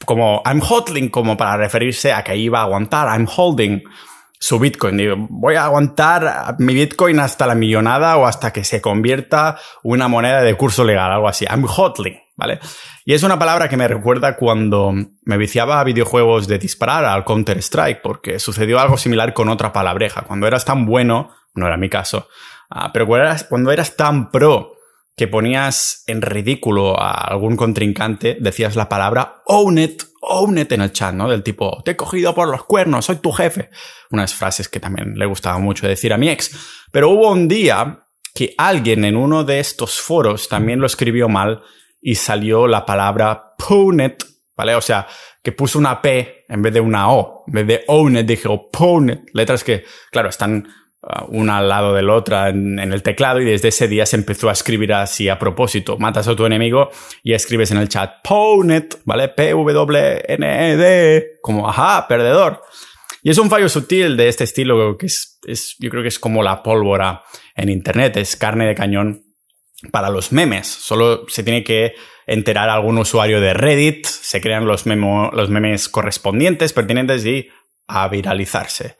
como 0.04 0.42
I'm 0.44 0.60
hodling, 0.60 1.08
como 1.08 1.36
para 1.36 1.56
referirse 1.56 2.12
a 2.12 2.22
que 2.22 2.36
iba 2.36 2.60
a 2.60 2.62
aguantar, 2.62 3.08
I'm 3.08 3.26
holding 3.34 3.82
su 4.38 4.58
Bitcoin. 4.58 4.98
Digo, 4.98 5.16
voy 5.30 5.54
a 5.54 5.64
aguantar 5.64 6.56
mi 6.58 6.74
Bitcoin 6.74 7.18
hasta 7.18 7.46
la 7.46 7.54
millonada 7.54 8.18
o 8.18 8.26
hasta 8.26 8.52
que 8.52 8.62
se 8.62 8.82
convierta 8.82 9.58
una 9.82 10.06
moneda 10.06 10.42
de 10.42 10.54
curso 10.54 10.84
legal, 10.84 11.10
algo 11.10 11.28
así. 11.28 11.46
I'm 11.46 11.64
hodling, 11.64 12.18
¿vale? 12.36 12.60
Y 13.06 13.14
es 13.14 13.22
una 13.22 13.38
palabra 13.38 13.70
que 13.70 13.78
me 13.78 13.88
recuerda 13.88 14.36
cuando 14.36 14.92
me 15.22 15.38
viciaba 15.38 15.80
a 15.80 15.84
videojuegos 15.84 16.46
de 16.46 16.58
disparar 16.58 17.06
al 17.06 17.24
Counter-Strike, 17.24 18.02
porque 18.02 18.38
sucedió 18.38 18.80
algo 18.80 18.98
similar 18.98 19.32
con 19.32 19.48
otra 19.48 19.72
palabreja. 19.72 20.22
Cuando 20.22 20.46
eras 20.46 20.66
tan 20.66 20.84
bueno, 20.84 21.30
no 21.54 21.66
era 21.66 21.78
mi 21.78 21.88
caso, 21.88 22.28
ah, 22.68 22.90
pero 22.92 23.06
cuando 23.06 23.26
eras, 23.26 23.44
cuando 23.44 23.72
eras 23.72 23.96
tan 23.96 24.30
pro 24.30 24.73
que 25.16 25.28
ponías 25.28 26.02
en 26.06 26.22
ridículo 26.22 27.00
a 27.00 27.12
algún 27.12 27.56
contrincante, 27.56 28.36
decías 28.40 28.74
la 28.74 28.88
palabra 28.88 29.42
own 29.46 29.78
it, 29.78 30.02
own 30.20 30.58
it 30.58 30.72
en 30.72 30.82
el 30.82 30.92
chat, 30.92 31.14
¿no? 31.14 31.28
Del 31.28 31.42
tipo, 31.42 31.82
te 31.84 31.92
he 31.92 31.96
cogido 31.96 32.34
por 32.34 32.48
los 32.48 32.64
cuernos, 32.64 33.04
soy 33.04 33.16
tu 33.16 33.30
jefe. 33.30 33.70
Unas 34.10 34.34
frases 34.34 34.68
que 34.68 34.80
también 34.80 35.14
le 35.16 35.26
gustaba 35.26 35.58
mucho 35.58 35.86
decir 35.86 36.12
a 36.12 36.18
mi 36.18 36.28
ex. 36.28 36.56
Pero 36.90 37.10
hubo 37.10 37.30
un 37.30 37.46
día 37.46 38.06
que 38.34 38.54
alguien 38.58 39.04
en 39.04 39.16
uno 39.16 39.44
de 39.44 39.60
estos 39.60 40.00
foros 40.00 40.48
también 40.48 40.80
lo 40.80 40.86
escribió 40.86 41.28
mal 41.28 41.62
y 42.00 42.16
salió 42.16 42.66
la 42.66 42.84
palabra 42.84 43.54
it, 44.04 44.24
¿vale? 44.56 44.74
O 44.74 44.80
sea, 44.80 45.06
que 45.42 45.52
puso 45.52 45.78
una 45.78 46.02
P 46.02 46.44
en 46.48 46.60
vez 46.60 46.74
de 46.74 46.80
una 46.80 47.12
O. 47.12 47.44
En 47.46 47.54
vez 47.54 47.66
de 47.66 47.84
own 47.86 48.16
it, 48.16 48.26
dijo 48.26 48.68
it. 49.08 49.20
Letras 49.32 49.62
que, 49.62 49.84
claro, 50.10 50.28
están 50.28 50.68
una 51.28 51.58
al 51.58 51.68
lado 51.68 51.92
de 51.94 52.02
la 52.02 52.14
otra 52.14 52.48
en, 52.48 52.78
el 52.78 53.02
teclado 53.02 53.40
y 53.40 53.44
desde 53.44 53.68
ese 53.68 53.88
día 53.88 54.06
se 54.06 54.16
empezó 54.16 54.48
a 54.48 54.52
escribir 54.52 54.92
así 54.92 55.28
a 55.28 55.38
propósito. 55.38 55.98
Matas 55.98 56.28
a 56.28 56.36
tu 56.36 56.46
enemigo 56.46 56.90
y 57.22 57.32
escribes 57.32 57.70
en 57.70 57.78
el 57.78 57.88
chat 57.88 58.22
Pwnet, 58.22 59.00
¿vale? 59.04 59.28
P-W-N-E-D, 59.28 60.58
como 61.42 61.68
ajá, 61.68 62.06
perdedor. 62.08 62.62
Y 63.22 63.30
es 63.30 63.38
un 63.38 63.48
fallo 63.50 63.68
sutil 63.68 64.16
de 64.16 64.28
este 64.28 64.44
estilo 64.44 64.96
que 64.98 65.06
es, 65.06 65.38
es, 65.46 65.76
yo 65.78 65.90
creo 65.90 66.02
que 66.02 66.08
es 66.08 66.18
como 66.18 66.42
la 66.42 66.62
pólvora 66.62 67.22
en 67.54 67.68
Internet, 67.68 68.16
es 68.16 68.36
carne 68.36 68.66
de 68.66 68.74
cañón 68.74 69.24
para 69.90 70.10
los 70.10 70.32
memes. 70.32 70.66
Solo 70.66 71.26
se 71.28 71.42
tiene 71.42 71.64
que 71.64 71.94
enterar 72.26 72.68
algún 72.70 72.98
usuario 72.98 73.40
de 73.40 73.54
Reddit, 73.54 74.06
se 74.06 74.40
crean 74.40 74.66
los, 74.66 74.86
memo, 74.86 75.30
los 75.32 75.50
memes 75.50 75.88
correspondientes, 75.88 76.72
pertinentes 76.72 77.24
y 77.26 77.48
a 77.86 78.08
viralizarse. 78.08 78.96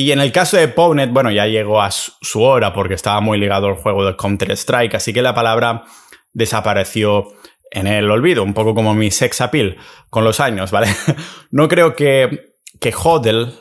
Y 0.00 0.12
en 0.12 0.20
el 0.20 0.30
caso 0.30 0.56
de 0.56 0.68
Pownet, 0.68 1.10
bueno, 1.10 1.32
ya 1.32 1.48
llegó 1.48 1.82
a 1.82 1.90
su 1.90 2.40
hora 2.40 2.72
porque 2.72 2.94
estaba 2.94 3.20
muy 3.20 3.36
ligado 3.36 3.66
al 3.66 3.74
juego 3.74 4.06
de 4.06 4.14
Counter-Strike, 4.14 4.94
así 4.94 5.12
que 5.12 5.22
la 5.22 5.34
palabra 5.34 5.86
desapareció 6.32 7.32
en 7.72 7.88
el 7.88 8.08
olvido, 8.08 8.44
un 8.44 8.54
poco 8.54 8.76
como 8.76 8.94
mi 8.94 9.10
sex 9.10 9.40
appeal 9.40 9.76
con 10.08 10.22
los 10.22 10.38
años, 10.38 10.70
¿vale? 10.70 10.86
No 11.50 11.66
creo 11.66 11.96
que, 11.96 12.52
que 12.80 12.94
HODL 12.94 13.52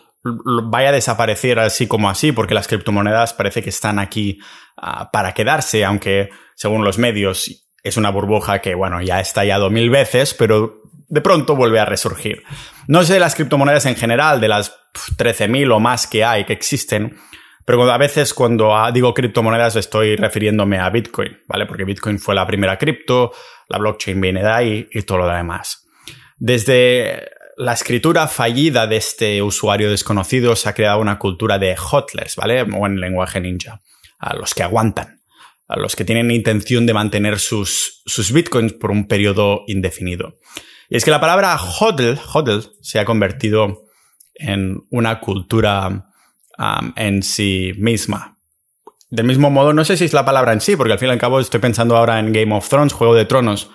vaya 0.66 0.90
a 0.90 0.92
desaparecer 0.92 1.58
así 1.58 1.88
como 1.88 2.08
así, 2.08 2.32
porque 2.32 2.54
las 2.54 2.68
criptomonedas 2.68 3.34
parece 3.34 3.64
que 3.64 3.72
están 3.72 3.98
aquí 3.98 4.38
ah, 4.78 5.10
para 5.12 5.34
quedarse, 5.34 5.84
aunque 5.86 6.30
según 6.54 6.84
los 6.84 7.00
medios 7.00 7.68
es 7.82 7.98
una 7.98 8.12
burbuja 8.12 8.62
que, 8.62 8.76
bueno, 8.76 9.02
ya 9.02 9.18
ha 9.18 9.22
estallado 9.22 9.72
mil 9.72 9.90
veces, 9.90 10.36
pero 10.36 10.84
de 11.10 11.22
pronto 11.22 11.56
vuelve 11.56 11.80
a 11.80 11.86
resurgir. 11.86 12.44
No 12.88 13.04
sé 13.04 13.14
de 13.14 13.20
las 13.20 13.36
criptomonedas 13.36 13.86
en 13.86 13.96
general, 13.96 14.42
de 14.42 14.48
las 14.48 14.76
13.000 15.18 15.74
o 15.74 15.80
más 15.80 16.08
que 16.08 16.24
hay, 16.24 16.46
que 16.46 16.54
existen, 16.54 17.18
pero 17.66 17.92
a 17.92 17.98
veces 17.98 18.34
cuando 18.34 18.74
digo 18.94 19.14
criptomonedas 19.14 19.76
estoy 19.76 20.16
refiriéndome 20.16 20.80
a 20.80 20.90
Bitcoin, 20.90 21.40
¿vale? 21.48 21.66
Porque 21.66 21.84
Bitcoin 21.84 22.18
fue 22.18 22.34
la 22.34 22.48
primera 22.48 22.78
cripto, 22.78 23.34
la 23.68 23.78
blockchain 23.78 24.22
viene 24.22 24.42
de 24.42 24.50
ahí 24.50 24.88
y 24.92 25.02
todo 25.02 25.20
lo 25.20 25.28
demás. 25.28 25.86
Desde 26.38 27.30
la 27.58 27.74
escritura 27.74 28.28
fallida 28.28 28.88
de 28.88 28.98
este 28.98 29.42
usuario 29.42 29.90
desconocido 29.90 30.56
se 30.56 30.70
ha 30.70 30.76
creado 30.76 31.02
una 31.02 31.20
cultura 31.20 31.60
de 31.60 31.76
hodlers, 31.76 32.36
¿vale? 32.36 32.62
O 32.62 32.86
en 32.86 33.02
lenguaje 33.02 33.42
ninja, 33.42 33.82
a 34.20 34.36
los 34.36 34.54
que 34.54 34.64
aguantan, 34.64 35.22
a 35.68 35.78
los 35.78 35.96
que 35.96 36.06
tienen 36.06 36.32
intención 36.32 36.86
de 36.86 36.94
mantener 36.94 37.40
sus, 37.40 38.02
sus 38.06 38.32
bitcoins 38.32 38.74
por 38.74 38.92
un 38.92 39.08
periodo 39.08 39.64
indefinido. 39.68 40.38
Y 40.90 40.98
es 40.98 41.06
que 41.06 41.12
la 41.12 41.20
palabra 41.20 41.58
hodl, 41.58 42.20
hodl 42.34 42.64
se 42.82 43.00
ha 43.00 43.06
convertido 43.06 43.84
en 44.36 44.84
una 44.90 45.20
cultura 45.20 46.12
en 46.96 47.24
sí 47.24 47.74
misma. 47.78 48.38
Del 49.10 49.26
mismo 49.26 49.50
modo, 49.50 49.74
no 49.74 49.86
sé 49.86 49.96
si 49.96 50.06
es 50.06 50.14
la 50.14 50.26
palabra 50.26 50.54
en 50.54 50.62
sí, 50.62 50.76
porque 50.76 50.94
al 50.94 51.00
fin 51.00 51.10
y 51.10 51.12
al 51.12 51.20
cabo 51.20 51.40
estoy 51.40 51.60
pensando 51.60 51.96
ahora 51.96 52.20
en 52.20 52.34
Game 52.34 52.54
of 52.54 52.68
Thrones, 52.68 52.94
Juego 52.94 53.16
de 53.16 53.26
Tronos, 53.26 53.70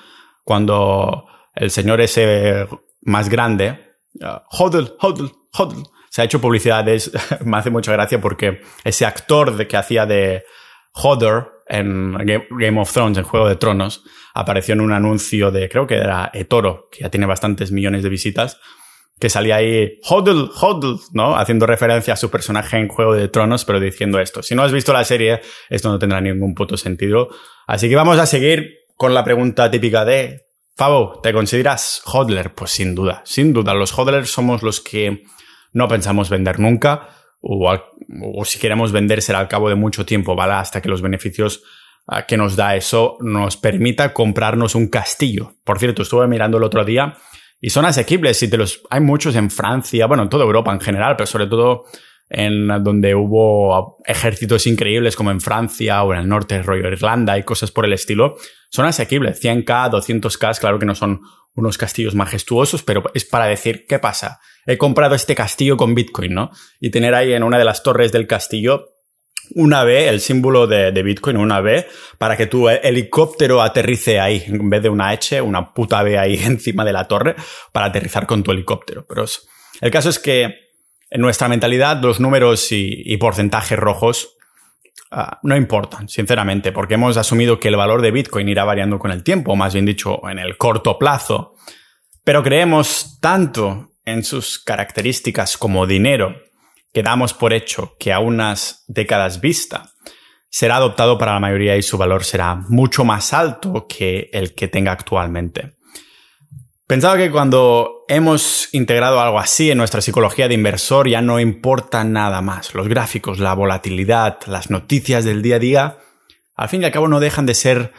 cuando 0.44 1.26
el 1.54 1.70
señor 1.70 2.00
ese 2.00 2.66
más 3.02 3.28
grande, 3.28 3.96
uh, 4.20 4.40
hodl, 4.50 4.94
hodl, 5.00 5.32
hodl, 5.52 5.82
se 6.10 6.20
ha 6.20 6.24
hecho 6.24 6.40
publicidades, 6.40 7.10
me 7.44 7.56
hace 7.56 7.70
mucha 7.70 7.92
gracia 7.92 8.20
porque 8.20 8.60
ese 8.84 9.06
actor 9.06 9.56
de 9.56 9.66
que 9.66 9.76
hacía 9.76 10.06
de 10.06 10.44
Hodder 10.92 11.46
en 11.72 12.12
Game 12.50 12.80
of 12.80 12.92
Thrones, 12.92 13.18
en 13.18 13.24
Juego 13.24 13.48
de 13.48 13.56
Tronos, 13.56 14.04
apareció 14.34 14.74
en 14.74 14.82
un 14.82 14.92
anuncio 14.92 15.50
de, 15.50 15.68
creo 15.68 15.86
que 15.86 15.96
era 15.96 16.30
eToro, 16.34 16.88
que 16.92 17.00
ya 17.00 17.10
tiene 17.10 17.26
bastantes 17.26 17.72
millones 17.72 18.02
de 18.02 18.10
visitas, 18.10 18.60
que 19.18 19.30
salía 19.30 19.56
ahí 19.56 19.98
Hodl, 20.08 20.50
Hodl, 20.60 21.00
¿no? 21.12 21.36
Haciendo 21.36 21.66
referencia 21.66 22.14
a 22.14 22.16
su 22.16 22.30
personaje 22.30 22.76
en 22.76 22.88
Juego 22.88 23.14
de 23.14 23.28
Tronos, 23.28 23.64
pero 23.64 23.80
diciendo 23.80 24.20
esto. 24.20 24.42
Si 24.42 24.54
no 24.54 24.62
has 24.62 24.72
visto 24.72 24.92
la 24.92 25.04
serie, 25.04 25.40
esto 25.70 25.88
no 25.88 25.98
tendrá 25.98 26.20
ningún 26.20 26.54
puto 26.54 26.76
sentido. 26.76 27.28
Así 27.66 27.88
que 27.88 27.96
vamos 27.96 28.18
a 28.18 28.26
seguir 28.26 28.80
con 28.96 29.14
la 29.14 29.24
pregunta 29.24 29.70
típica 29.70 30.04
de 30.04 30.42
Fabo, 30.76 31.20
¿te 31.22 31.32
consideras 31.32 32.02
hodler? 32.04 32.54
Pues 32.54 32.70
sin 32.70 32.94
duda, 32.94 33.22
sin 33.24 33.52
duda. 33.52 33.74
Los 33.74 33.96
hodlers 33.96 34.30
somos 34.30 34.62
los 34.62 34.80
que 34.80 35.22
no 35.72 35.86
pensamos 35.86 36.28
vender 36.30 36.58
nunca, 36.58 37.08
o, 37.42 37.70
o 37.70 38.44
si 38.44 38.58
queremos 38.58 38.92
vender 38.92 39.20
será 39.20 39.40
al 39.40 39.48
cabo 39.48 39.68
de 39.68 39.74
mucho 39.74 40.06
tiempo, 40.06 40.34
¿vale? 40.34 40.54
Hasta 40.54 40.80
que 40.80 40.88
los 40.88 41.02
beneficios 41.02 41.62
ah, 42.06 42.24
que 42.24 42.36
nos 42.36 42.56
da 42.56 42.76
eso 42.76 43.18
nos 43.20 43.56
permita 43.56 44.14
comprarnos 44.14 44.74
un 44.74 44.88
castillo. 44.88 45.56
Por 45.64 45.78
cierto, 45.78 46.02
estuve 46.02 46.26
mirando 46.28 46.56
el 46.58 46.64
otro 46.64 46.84
día 46.84 47.16
y 47.60 47.70
son 47.70 47.84
asequibles 47.84 48.42
y 48.42 48.48
te 48.48 48.56
los, 48.56 48.82
hay 48.90 49.00
muchos 49.00 49.36
en 49.36 49.50
Francia, 49.50 50.06
bueno, 50.06 50.22
en 50.22 50.28
toda 50.28 50.44
Europa 50.44 50.72
en 50.72 50.80
general, 50.80 51.16
pero 51.16 51.26
sobre 51.26 51.46
todo 51.46 51.84
en 52.32 52.66
donde 52.82 53.14
hubo 53.14 53.98
ejércitos 54.06 54.66
increíbles 54.66 55.16
como 55.16 55.30
en 55.30 55.40
Francia 55.40 56.02
o 56.02 56.12
en 56.12 56.20
el 56.20 56.28
norte, 56.28 56.62
rollo 56.62 56.88
Irlanda 56.88 57.38
y 57.38 57.42
cosas 57.42 57.70
por 57.70 57.84
el 57.84 57.92
estilo, 57.92 58.36
son 58.70 58.86
asequibles. 58.86 59.42
100k, 59.42 59.90
200k, 59.90 60.58
claro 60.58 60.78
que 60.78 60.86
no 60.86 60.94
son 60.94 61.20
unos 61.54 61.76
castillos 61.76 62.14
majestuosos, 62.14 62.82
pero 62.82 63.04
es 63.12 63.26
para 63.26 63.44
decir, 63.44 63.84
¿qué 63.86 63.98
pasa? 63.98 64.40
He 64.66 64.78
comprado 64.78 65.14
este 65.14 65.34
castillo 65.34 65.76
con 65.76 65.94
Bitcoin, 65.94 66.32
¿no? 66.32 66.50
Y 66.80 66.90
tener 66.90 67.14
ahí 67.14 67.34
en 67.34 67.42
una 67.42 67.58
de 67.58 67.64
las 67.64 67.82
torres 67.82 68.10
del 68.10 68.26
castillo 68.26 68.88
una 69.54 69.84
B, 69.84 70.08
el 70.08 70.20
símbolo 70.20 70.66
de, 70.66 71.02
Bitcoin, 71.02 71.36
una 71.36 71.60
B, 71.60 71.86
para 72.18 72.36
que 72.36 72.46
tu 72.46 72.68
helicóptero 72.68 73.60
aterrice 73.60 74.20
ahí, 74.20 74.42
en 74.46 74.70
vez 74.70 74.82
de 74.82 74.88
una 74.88 75.10
H, 75.10 75.40
una 75.42 75.74
puta 75.74 76.02
B 76.02 76.18
ahí 76.18 76.36
encima 76.44 76.84
de 76.84 76.92
la 76.92 77.06
torre, 77.06 77.34
para 77.72 77.86
aterrizar 77.86 78.26
con 78.26 78.42
tu 78.42 78.52
helicóptero. 78.52 79.04
Pero 79.06 79.24
el 79.80 79.90
caso 79.90 80.08
es 80.08 80.18
que 80.18 80.71
en 81.12 81.20
nuestra 81.20 81.46
mentalidad 81.46 82.00
los 82.02 82.20
números 82.20 82.68
y, 82.72 83.16
porcentajes 83.18 83.78
rojos 83.78 84.34
ah, 85.10 85.38
no 85.42 85.56
importan, 85.56 86.08
sinceramente, 86.08 86.72
porque 86.72 86.94
hemos 86.94 87.18
asumido 87.18 87.60
que 87.60 87.68
el 87.68 87.76
valor 87.76 88.00
de 88.00 88.10
Bitcoin 88.10 88.48
irá 88.48 88.64
variando 88.64 88.98
con 88.98 89.10
el 89.10 89.22
tiempo, 89.22 89.54
más 89.54 89.74
bien 89.74 89.84
dicho, 89.84 90.26
en 90.28 90.38
el 90.38 90.56
corto 90.56 90.98
plazo. 90.98 91.54
Pero 92.24 92.42
creemos 92.42 93.18
tanto 93.20 93.90
en 94.06 94.24
sus 94.24 94.58
características 94.58 95.58
como 95.58 95.86
dinero, 95.86 96.34
que 96.94 97.02
damos 97.02 97.34
por 97.34 97.52
hecho 97.52 97.94
que 97.98 98.12
a 98.12 98.18
unas 98.18 98.84
décadas 98.88 99.40
vista 99.42 99.92
será 100.48 100.76
adoptado 100.76 101.18
para 101.18 101.34
la 101.34 101.40
mayoría 101.40 101.76
y 101.76 101.82
su 101.82 101.98
valor 101.98 102.24
será 102.24 102.56
mucho 102.68 103.04
más 103.04 103.34
alto 103.34 103.86
que 103.86 104.30
el 104.32 104.54
que 104.54 104.68
tenga 104.68 104.92
actualmente. 104.92 105.76
Pensaba 106.92 107.16
que 107.16 107.30
cuando 107.30 108.04
hemos 108.06 108.68
integrado 108.72 109.18
algo 109.18 109.38
así 109.38 109.70
en 109.70 109.78
nuestra 109.78 110.02
psicología 110.02 110.46
de 110.46 110.52
inversor 110.52 111.08
ya 111.08 111.22
no 111.22 111.40
importa 111.40 112.04
nada 112.04 112.42
más. 112.42 112.74
Los 112.74 112.86
gráficos, 112.86 113.38
la 113.38 113.54
volatilidad, 113.54 114.40
las 114.46 114.68
noticias 114.68 115.24
del 115.24 115.40
día 115.40 115.56
a 115.56 115.58
día, 115.58 115.98
al 116.54 116.68
fin 116.68 116.82
y 116.82 116.84
al 116.84 116.90
cabo 116.90 117.08
no 117.08 117.18
dejan 117.18 117.46
de 117.46 117.54
ser 117.54 117.94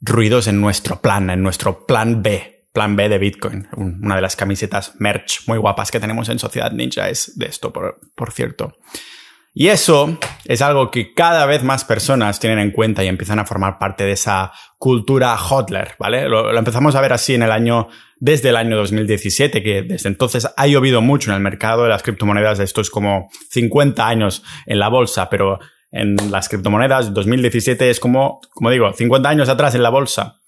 ruidos 0.00 0.46
en 0.46 0.60
nuestro 0.60 1.00
plan, 1.00 1.30
en 1.30 1.42
nuestro 1.42 1.84
plan 1.84 2.22
B, 2.22 2.68
plan 2.72 2.94
B 2.94 3.08
de 3.08 3.18
Bitcoin. 3.18 3.66
Una 3.76 4.14
de 4.14 4.22
las 4.22 4.36
camisetas 4.36 4.92
merch 5.00 5.42
muy 5.48 5.58
guapas 5.58 5.90
que 5.90 5.98
tenemos 5.98 6.28
en 6.28 6.38
Sociedad 6.38 6.70
Ninja 6.70 7.08
es 7.08 7.36
de 7.36 7.46
esto, 7.46 7.72
por, 7.72 8.32
cierto. 8.32 8.76
Y 9.52 9.66
eso 9.66 10.16
es 10.44 10.62
algo 10.62 10.92
que 10.92 11.12
cada 11.12 11.44
vez 11.44 11.64
más 11.64 11.84
personas 11.84 12.38
tienen 12.38 12.60
en 12.60 12.70
cuenta 12.70 13.02
y 13.02 13.08
empiezan 13.08 13.40
a 13.40 13.44
formar 13.44 13.80
parte 13.80 14.04
de 14.04 14.12
esa 14.12 14.52
cultura 14.78 15.36
hodler, 15.36 15.96
¿vale? 15.98 16.28
Lo, 16.28 16.56
empezamos 16.56 16.94
a 16.94 17.00
ver 17.00 17.12
así 17.12 17.34
en 17.34 17.42
el 17.42 17.50
año, 17.50 17.88
desde 18.20 18.50
el 18.50 18.56
año 18.56 18.76
2017, 18.76 19.62
que 19.62 19.82
desde 19.82 20.08
entonces 20.08 20.48
ha 20.56 20.66
llovido 20.66 21.00
mucho 21.00 21.30
en 21.30 21.36
el 21.36 21.42
mercado 21.42 21.84
de 21.84 21.88
las 21.88 22.02
criptomonedas. 22.02 22.58
Esto 22.58 22.80
es 22.80 22.90
como 22.90 23.28
50 23.50 24.06
años 24.06 24.42
en 24.66 24.78
la 24.78 24.88
bolsa, 24.88 25.28
pero 25.30 25.58
en 25.90 26.16
las 26.30 26.48
criptomonedas 26.48 27.14
2017 27.14 27.90
es 27.90 28.00
como, 28.00 28.40
como 28.50 28.70
digo, 28.70 28.92
50 28.92 29.28
años 29.28 29.48
atrás 29.48 29.74
en 29.74 29.82
la 29.82 29.90
bolsa. 29.90 30.40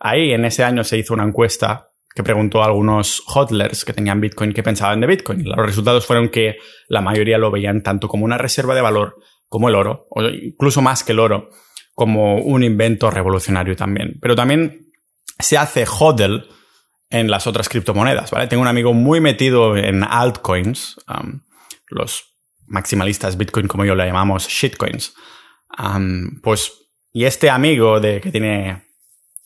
Ahí 0.00 0.32
en 0.32 0.44
ese 0.44 0.64
año 0.64 0.84
se 0.84 0.98
hizo 0.98 1.14
una 1.14 1.24
encuesta 1.24 1.88
que 2.14 2.22
preguntó 2.22 2.62
a 2.62 2.66
algunos 2.66 3.22
hodlers 3.26 3.84
que 3.84 3.92
tenían 3.92 4.20
Bitcoin 4.20 4.52
qué 4.52 4.62
pensaban 4.62 5.00
de 5.00 5.06
Bitcoin. 5.06 5.44
Los 5.44 5.56
resultados 5.56 6.04
fueron 6.04 6.28
que 6.28 6.56
la 6.88 7.00
mayoría 7.00 7.38
lo 7.38 7.50
veían 7.50 7.82
tanto 7.82 8.08
como 8.08 8.24
una 8.24 8.36
reserva 8.36 8.74
de 8.74 8.82
valor 8.82 9.16
como 9.48 9.68
el 9.68 9.74
oro, 9.74 10.06
o 10.10 10.22
incluso 10.24 10.82
más 10.82 11.04
que 11.04 11.12
el 11.12 11.20
oro, 11.20 11.50
como 11.94 12.36
un 12.36 12.64
invento 12.64 13.10
revolucionario 13.10 13.76
también. 13.76 14.18
Pero 14.20 14.34
también 14.34 14.88
se 15.38 15.58
hace 15.58 15.84
hodl 15.86 16.48
en 17.12 17.30
las 17.30 17.46
otras 17.46 17.68
criptomonedas, 17.68 18.30
¿vale? 18.30 18.46
Tengo 18.46 18.62
un 18.62 18.68
amigo 18.68 18.94
muy 18.94 19.20
metido 19.20 19.76
en 19.76 20.02
altcoins, 20.02 20.96
um, 21.06 21.42
los 21.88 22.24
maximalistas 22.66 23.36
Bitcoin 23.36 23.68
como 23.68 23.84
yo 23.84 23.94
le 23.94 24.06
llamamos 24.06 24.48
shitcoins. 24.48 25.14
Um, 25.78 26.40
pues, 26.40 26.72
y 27.12 27.24
este 27.24 27.50
amigo 27.50 28.00
de, 28.00 28.20
que 28.22 28.30
tiene 28.32 28.88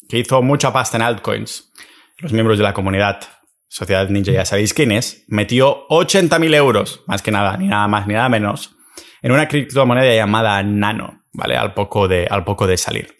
que 0.08 0.18
hizo 0.18 0.40
mucha 0.42 0.73
pasta 0.73 0.96
en 0.96 1.02
altcoins, 1.02 1.73
los 2.18 2.32
miembros 2.32 2.56
de 2.56 2.64
la 2.64 2.73
comunidad 2.73 3.20
Sociedad 3.68 4.08
Ninja, 4.08 4.30
ya 4.30 4.44
sabéis 4.44 4.73
quién 4.73 4.92
es, 4.92 5.25
metió 5.26 5.88
80.000 5.88 6.54
euros, 6.54 7.02
más 7.08 7.20
que 7.20 7.32
nada, 7.32 7.56
ni 7.56 7.66
nada 7.66 7.88
más 7.88 8.06
ni 8.06 8.14
nada 8.14 8.28
menos, 8.28 8.76
en 9.23 9.32
una 9.32 9.49
criptomoneda 9.49 10.14
llamada 10.14 10.62
Nano, 10.62 11.25
¿vale? 11.32 11.56
Al 11.56 11.75
poco 11.75 12.06
de, 12.06 12.28
al 12.30 12.44
poco 12.44 12.68
de 12.68 12.76
salir. 12.76 13.16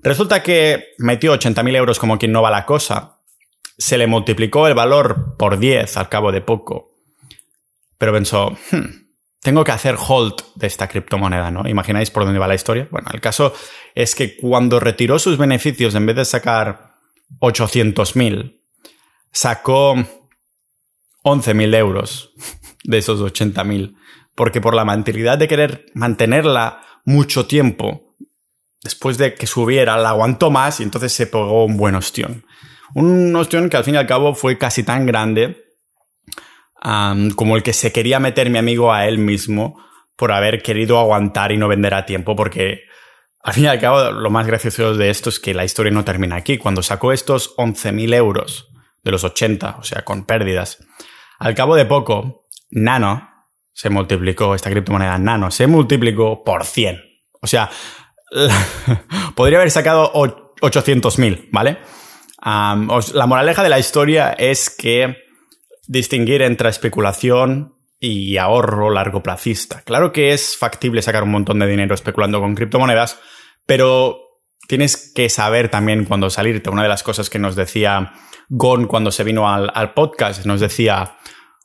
Resulta 0.00 0.42
que 0.42 0.88
metió 0.98 1.32
80.000 1.32 1.74
euros 1.74 1.98
como 1.98 2.18
quien 2.18 2.32
no 2.32 2.42
va 2.42 2.50
la 2.50 2.66
cosa, 2.66 3.11
se 3.78 3.98
le 3.98 4.06
multiplicó 4.06 4.66
el 4.66 4.74
valor 4.74 5.36
por 5.36 5.58
10 5.58 5.96
al 5.96 6.08
cabo 6.08 6.32
de 6.32 6.40
poco, 6.40 6.92
pero 7.98 8.12
pensó, 8.12 8.50
hmm, 8.70 9.02
tengo 9.40 9.64
que 9.64 9.72
hacer 9.72 9.96
hold 9.96 10.34
de 10.54 10.66
esta 10.66 10.88
criptomoneda, 10.88 11.50
¿no? 11.50 11.68
¿Imagináis 11.68 12.10
por 12.10 12.24
dónde 12.24 12.38
va 12.38 12.46
la 12.46 12.54
historia? 12.54 12.88
Bueno, 12.90 13.08
el 13.12 13.20
caso 13.20 13.52
es 13.94 14.14
que 14.14 14.36
cuando 14.36 14.78
retiró 14.78 15.18
sus 15.18 15.36
beneficios, 15.36 15.94
en 15.94 16.06
vez 16.06 16.16
de 16.16 16.24
sacar 16.24 16.92
800.000, 17.40 18.60
sacó 19.32 19.96
11.000 21.24 21.74
euros 21.76 22.32
de 22.84 22.98
esos 22.98 23.20
80.000. 23.20 23.96
Porque 24.34 24.60
por 24.60 24.74
la 24.74 24.84
mentalidad 24.84 25.38
de 25.38 25.48
querer 25.48 25.86
mantenerla 25.94 26.80
mucho 27.04 27.46
tiempo, 27.46 28.14
después 28.82 29.18
de 29.18 29.34
que 29.34 29.46
subiera, 29.46 29.96
la 29.96 30.10
aguantó 30.10 30.50
más 30.50 30.80
y 30.80 30.84
entonces 30.84 31.12
se 31.12 31.26
pegó 31.26 31.64
un 31.64 31.76
buen 31.76 31.94
ostión. 31.94 32.44
Un 32.94 33.34
ostión 33.36 33.68
que 33.68 33.76
al 33.76 33.84
fin 33.84 33.94
y 33.94 33.98
al 33.98 34.06
cabo 34.06 34.34
fue 34.34 34.58
casi 34.58 34.82
tan 34.82 35.06
grande 35.06 35.62
como 37.36 37.56
el 37.56 37.62
que 37.62 37.72
se 37.72 37.92
quería 37.92 38.18
meter 38.18 38.50
mi 38.50 38.58
amigo 38.58 38.92
a 38.92 39.06
él 39.06 39.18
mismo 39.18 39.80
por 40.16 40.32
haber 40.32 40.62
querido 40.62 40.98
aguantar 40.98 41.52
y 41.52 41.56
no 41.56 41.68
vender 41.68 41.94
a 41.94 42.06
tiempo, 42.06 42.34
porque 42.34 42.82
al 43.42 43.54
fin 43.54 43.64
y 43.64 43.66
al 43.68 43.80
cabo 43.80 44.10
lo 44.10 44.30
más 44.30 44.46
gracioso 44.46 44.94
de 44.94 45.10
esto 45.10 45.28
es 45.28 45.38
que 45.40 45.54
la 45.54 45.64
historia 45.64 45.92
no 45.92 46.04
termina 46.04 46.36
aquí. 46.36 46.58
Cuando 46.58 46.82
sacó 46.82 47.12
estos 47.12 47.56
11.000 47.56 48.14
euros 48.14 48.70
de 49.02 49.10
los 49.10 49.24
80, 49.24 49.76
o 49.78 49.82
sea, 49.82 50.04
con 50.04 50.24
pérdidas, 50.24 50.78
al 51.38 51.54
cabo 51.54 51.76
de 51.76 51.86
poco, 51.86 52.46
Nano 52.70 53.28
se 53.72 53.90
multiplicó, 53.90 54.54
esta 54.54 54.70
criptomoneda 54.70 55.18
Nano 55.18 55.50
se 55.50 55.66
multiplicó 55.66 56.44
por 56.44 56.64
100. 56.64 57.00
O 57.40 57.46
sea, 57.46 57.70
podría 59.34 59.58
haber 59.58 59.70
sacado 59.70 60.12
800.000, 60.12 61.48
¿vale? 61.50 61.78
La 62.44 63.26
moraleja 63.26 63.62
de 63.62 63.68
la 63.68 63.78
historia 63.78 64.32
es 64.32 64.70
que 64.70 65.16
distinguir 65.86 66.42
entre 66.42 66.68
especulación 66.68 67.74
y 68.00 68.36
ahorro 68.36 68.90
largo 68.90 69.22
plazista. 69.22 69.82
Claro 69.82 70.12
que 70.12 70.32
es 70.32 70.56
factible 70.56 71.02
sacar 71.02 71.22
un 71.22 71.30
montón 71.30 71.60
de 71.60 71.68
dinero 71.68 71.94
especulando 71.94 72.40
con 72.40 72.54
criptomonedas, 72.54 73.20
pero 73.64 74.18
tienes 74.66 75.12
que 75.14 75.28
saber 75.28 75.68
también 75.68 76.04
cuándo 76.04 76.28
salirte. 76.28 76.70
Una 76.70 76.82
de 76.82 76.88
las 76.88 77.04
cosas 77.04 77.30
que 77.30 77.38
nos 77.38 77.54
decía 77.54 78.12
Gon 78.48 78.86
cuando 78.86 79.12
se 79.12 79.22
vino 79.22 79.48
al, 79.48 79.70
al 79.74 79.94
podcast, 79.94 80.44
nos 80.46 80.60
decía, 80.60 81.16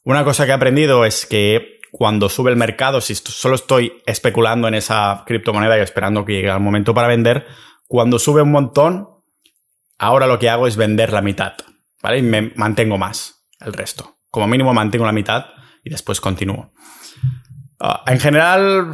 una 0.04 0.24
cosa 0.24 0.46
que 0.46 0.52
he 0.52 0.56
aprendido 0.56 1.06
es 1.06 1.26
que 1.26 1.80
cuando 1.92 2.30
sube 2.30 2.52
el 2.52 2.58
mercado, 2.58 3.02
si 3.02 3.16
solo 3.16 3.56
estoy 3.56 4.04
especulando 4.06 4.68
en 4.68 4.76
esa 4.76 5.24
criptomoneda 5.26 5.78
y 5.78 5.82
esperando 5.82 6.24
que 6.24 6.34
llegue 6.34 6.50
el 6.50 6.60
momento 6.60 6.94
para 6.94 7.08
vender, 7.08 7.48
cuando 7.88 8.20
sube 8.20 8.44
un 8.44 8.52
montón, 8.52 9.10
ahora 9.98 10.28
lo 10.28 10.40
que 10.40 10.50
hago 10.50 10.68
es 10.68 10.78
vender 10.78 11.14
la 11.14 11.22
mitad, 11.22 11.54
¿vale? 12.02 12.20
Y 12.20 12.22
me 12.22 12.54
mantengo 12.56 12.98
más 12.98 13.48
el 13.60 13.74
resto. 13.74 14.20
Como 14.30 14.48
mínimo 14.48 14.74
mantengo 14.74 15.06
la 15.06 15.12
mitad 15.12 15.48
y 15.84 15.90
después 15.90 16.22
continúo. 16.22 16.74
Ah, 17.80 18.04
en 18.08 18.20
general, 18.20 18.94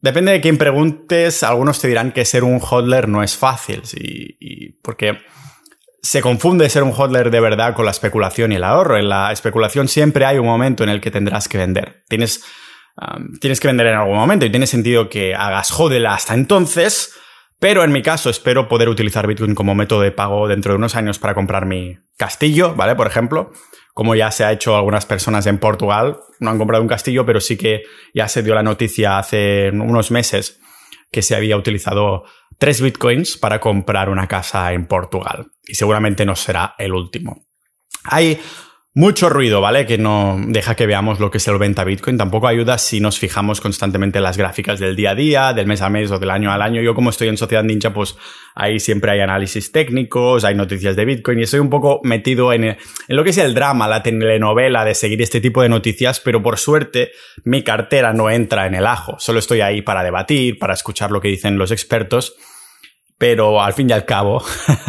depende 0.00 0.32
de 0.32 0.40
quién 0.40 0.58
preguntes, 0.58 1.42
algunos 1.42 1.80
te 1.80 1.88
dirán 1.88 2.12
que 2.12 2.24
ser 2.24 2.44
un 2.44 2.60
hodler 2.60 3.08
no 3.08 3.22
es 3.22 3.36
fácil, 3.36 3.82
y 3.94 4.72
porque 4.82 5.18
se 6.02 6.22
confunde 6.22 6.68
ser 6.70 6.82
un 6.82 6.92
hodler 6.92 7.30
de 7.30 7.40
verdad 7.40 7.74
con 7.74 7.84
la 7.84 7.90
especulación 7.90 8.52
y 8.52 8.56
el 8.56 8.64
ahorro. 8.64 8.96
En 8.96 9.08
la 9.08 9.32
especulación 9.32 9.88
siempre 9.88 10.24
hay 10.24 10.38
un 10.38 10.46
momento 10.46 10.82
en 10.82 10.90
el 10.90 11.00
que 11.00 11.10
tendrás 11.10 11.48
que 11.48 11.58
vender. 11.58 12.04
Tienes, 12.08 12.42
tienes 13.40 13.60
que 13.60 13.68
vender 13.68 13.88
en 13.88 13.96
algún 13.96 14.16
momento 14.16 14.46
y 14.46 14.50
tiene 14.50 14.66
sentido 14.66 15.08
que 15.08 15.34
hagas 15.34 15.70
hodl 15.72 16.06
hasta 16.06 16.34
entonces, 16.34 17.12
pero 17.60 17.84
en 17.84 17.92
mi 17.92 18.02
caso 18.02 18.30
espero 18.30 18.68
poder 18.68 18.88
utilizar 18.88 19.26
Bitcoin 19.26 19.54
como 19.54 19.74
método 19.74 20.00
de 20.00 20.10
pago 20.10 20.48
dentro 20.48 20.72
de 20.72 20.78
unos 20.78 20.96
años 20.96 21.18
para 21.18 21.34
comprar 21.34 21.66
mi 21.66 21.98
castillo, 22.16 22.74
¿vale? 22.74 22.96
Por 22.96 23.06
ejemplo, 23.06 23.52
como 23.92 24.14
ya 24.14 24.30
se 24.30 24.44
ha 24.44 24.52
hecho 24.52 24.74
algunas 24.74 25.04
personas 25.04 25.46
en 25.46 25.58
Portugal, 25.58 26.16
no 26.40 26.50
han 26.50 26.56
comprado 26.56 26.82
un 26.82 26.88
castillo, 26.88 27.26
pero 27.26 27.38
sí 27.38 27.58
que 27.58 27.82
ya 28.14 28.28
se 28.28 28.42
dio 28.42 28.54
la 28.54 28.62
noticia 28.62 29.18
hace 29.18 29.70
unos 29.72 30.10
meses 30.10 30.58
que 31.12 31.20
se 31.20 31.36
había 31.36 31.56
utilizado 31.58 32.24
tres 32.58 32.80
bitcoins 32.80 33.36
para 33.36 33.60
comprar 33.60 34.08
una 34.08 34.26
casa 34.26 34.72
en 34.72 34.86
Portugal. 34.86 35.50
Y 35.66 35.74
seguramente 35.74 36.24
no 36.24 36.36
será 36.36 36.74
el 36.78 36.94
último. 36.94 37.46
Hay 38.04 38.40
mucho 38.92 39.28
ruido, 39.28 39.60
¿vale? 39.60 39.86
Que 39.86 39.98
no 39.98 40.36
deja 40.48 40.74
que 40.74 40.86
veamos 40.86 41.20
lo 41.20 41.30
que 41.30 41.38
es 41.38 41.46
el 41.46 41.58
venta 41.58 41.84
Bitcoin. 41.84 42.18
Tampoco 42.18 42.48
ayuda 42.48 42.76
si 42.76 43.00
nos 43.00 43.20
fijamos 43.20 43.60
constantemente 43.60 44.18
en 44.18 44.24
las 44.24 44.36
gráficas 44.36 44.80
del 44.80 44.96
día 44.96 45.10
a 45.10 45.14
día, 45.14 45.52
del 45.52 45.66
mes 45.66 45.80
a 45.80 45.88
mes 45.88 46.10
o 46.10 46.18
del 46.18 46.30
año 46.30 46.50
al 46.50 46.60
año. 46.60 46.82
Yo 46.82 46.94
como 46.94 47.10
estoy 47.10 47.28
en 47.28 47.36
Sociedad 47.36 47.62
Ninja, 47.62 47.92
pues 47.92 48.16
ahí 48.56 48.80
siempre 48.80 49.12
hay 49.12 49.20
análisis 49.20 49.70
técnicos, 49.70 50.44
hay 50.44 50.56
noticias 50.56 50.96
de 50.96 51.04
Bitcoin 51.04 51.38
y 51.38 51.42
estoy 51.42 51.60
un 51.60 51.70
poco 51.70 52.00
metido 52.02 52.52
en, 52.52 52.64
en 52.64 52.76
lo 53.08 53.22
que 53.22 53.30
es 53.30 53.38
el 53.38 53.54
drama, 53.54 53.86
la 53.86 54.02
telenovela 54.02 54.84
de 54.84 54.96
seguir 54.96 55.22
este 55.22 55.40
tipo 55.40 55.62
de 55.62 55.68
noticias, 55.68 56.18
pero 56.18 56.42
por 56.42 56.58
suerte 56.58 57.12
mi 57.44 57.62
cartera 57.62 58.12
no 58.12 58.28
entra 58.28 58.66
en 58.66 58.74
el 58.74 58.86
ajo. 58.86 59.14
Solo 59.20 59.38
estoy 59.38 59.60
ahí 59.60 59.82
para 59.82 60.02
debatir, 60.02 60.58
para 60.58 60.74
escuchar 60.74 61.12
lo 61.12 61.20
que 61.20 61.28
dicen 61.28 61.58
los 61.58 61.70
expertos 61.70 62.34
pero 63.20 63.62
al 63.62 63.74
fin 63.74 63.90
y 63.90 63.92
al 63.92 64.06
cabo 64.06 64.42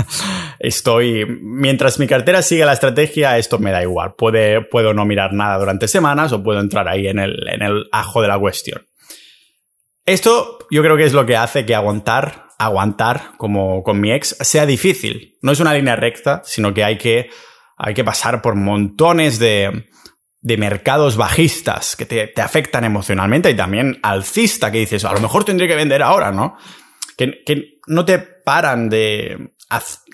estoy, 0.59 1.25
mientras 1.41 1.99
mi 1.99 2.07
cartera 2.07 2.41
sigue 2.41 2.63
la 2.63 2.71
estrategia, 2.71 3.37
esto 3.37 3.59
me 3.59 3.71
da 3.71 3.81
igual. 3.81 4.15
Puede, 4.15 4.61
puedo 4.61 4.93
no 4.93 5.03
mirar 5.03 5.33
nada 5.33 5.57
durante 5.57 5.89
semanas 5.89 6.31
o 6.31 6.41
puedo 6.41 6.61
entrar 6.61 6.87
ahí 6.87 7.07
en 7.07 7.19
el, 7.19 7.45
en 7.49 7.61
el 7.61 7.89
ajo 7.91 8.21
de 8.21 8.29
la 8.29 8.39
cuestión. 8.39 8.87
Esto 10.05 10.59
yo 10.71 10.81
creo 10.81 10.95
que 10.95 11.03
es 11.03 11.11
lo 11.11 11.25
que 11.25 11.35
hace 11.35 11.65
que 11.65 11.75
aguantar, 11.75 12.47
aguantar 12.57 13.33
como 13.35 13.83
con 13.83 13.99
mi 13.99 14.13
ex 14.13 14.37
sea 14.39 14.65
difícil. 14.65 15.37
No 15.41 15.51
es 15.51 15.59
una 15.59 15.73
línea 15.73 15.97
recta, 15.97 16.41
sino 16.45 16.73
que 16.73 16.85
hay 16.85 16.97
que, 16.97 17.29
hay 17.75 17.93
que 17.93 18.05
pasar 18.05 18.41
por 18.41 18.55
montones 18.55 19.39
de, 19.39 19.89
de 20.39 20.55
mercados 20.55 21.17
bajistas 21.17 21.97
que 21.97 22.05
te, 22.05 22.27
te, 22.27 22.41
afectan 22.41 22.85
emocionalmente 22.85 23.49
y 23.49 23.55
también 23.55 23.99
alcista 24.03 24.71
que 24.71 24.77
dices, 24.77 25.03
a 25.03 25.11
lo 25.11 25.19
mejor 25.19 25.43
tendría 25.43 25.67
que 25.67 25.75
vender 25.75 26.01
ahora, 26.01 26.31
¿no? 26.31 26.55
que, 27.45 27.79
no 27.91 28.05
te 28.05 28.19
paran 28.19 28.89
de 28.89 29.53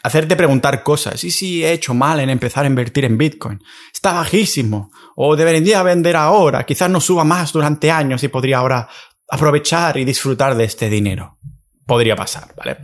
hacerte 0.04 0.36
preguntar 0.36 0.84
cosas. 0.84 1.24
¿Y 1.24 1.32
si 1.32 1.64
he 1.64 1.72
hecho 1.72 1.94
mal 1.94 2.20
en 2.20 2.30
empezar 2.30 2.66
a 2.66 2.68
invertir 2.68 3.06
en 3.06 3.18
Bitcoin? 3.18 3.62
Está 3.94 4.14
bajísimo. 4.14 4.92
O 5.16 5.36
debería 5.36 5.84
vender 5.84 6.16
ahora. 6.16 6.66
Quizás 6.66 6.90
no 6.90 7.00
suba 7.00 7.24
más 7.24 7.54
durante 7.54 7.92
años 7.92 8.24
y 8.24 8.30
podría 8.30 8.58
ahora 8.58 8.90
aprovechar 9.30 9.98
y 9.98 10.06
disfrutar 10.06 10.56
de 10.56 10.64
este 10.64 10.90
dinero. 10.90 11.38
Podría 11.86 12.16
pasar, 12.16 12.48
¿vale? 12.58 12.78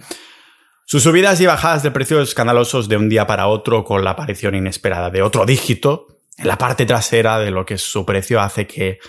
Sus 0.86 1.02
subidas 1.02 1.42
y 1.42 1.48
bajadas 1.48 1.82
de 1.82 1.92
precios 1.92 2.30
escandalosos 2.30 2.88
de 2.88 2.98
un 2.98 3.10
día 3.10 3.26
para 3.26 3.48
otro 3.48 3.84
con 3.84 4.04
la 4.04 4.12
aparición 4.12 4.54
inesperada 4.54 5.10
de 5.10 5.24
otro 5.24 5.46
dígito 5.46 6.08
en 6.38 6.48
la 6.48 6.58
parte 6.58 6.86
trasera 6.86 7.40
de 7.40 7.50
lo 7.50 7.66
que 7.66 7.80
su 7.80 8.06
precio 8.06 8.42
hace 8.42 8.68
que 8.68 9.00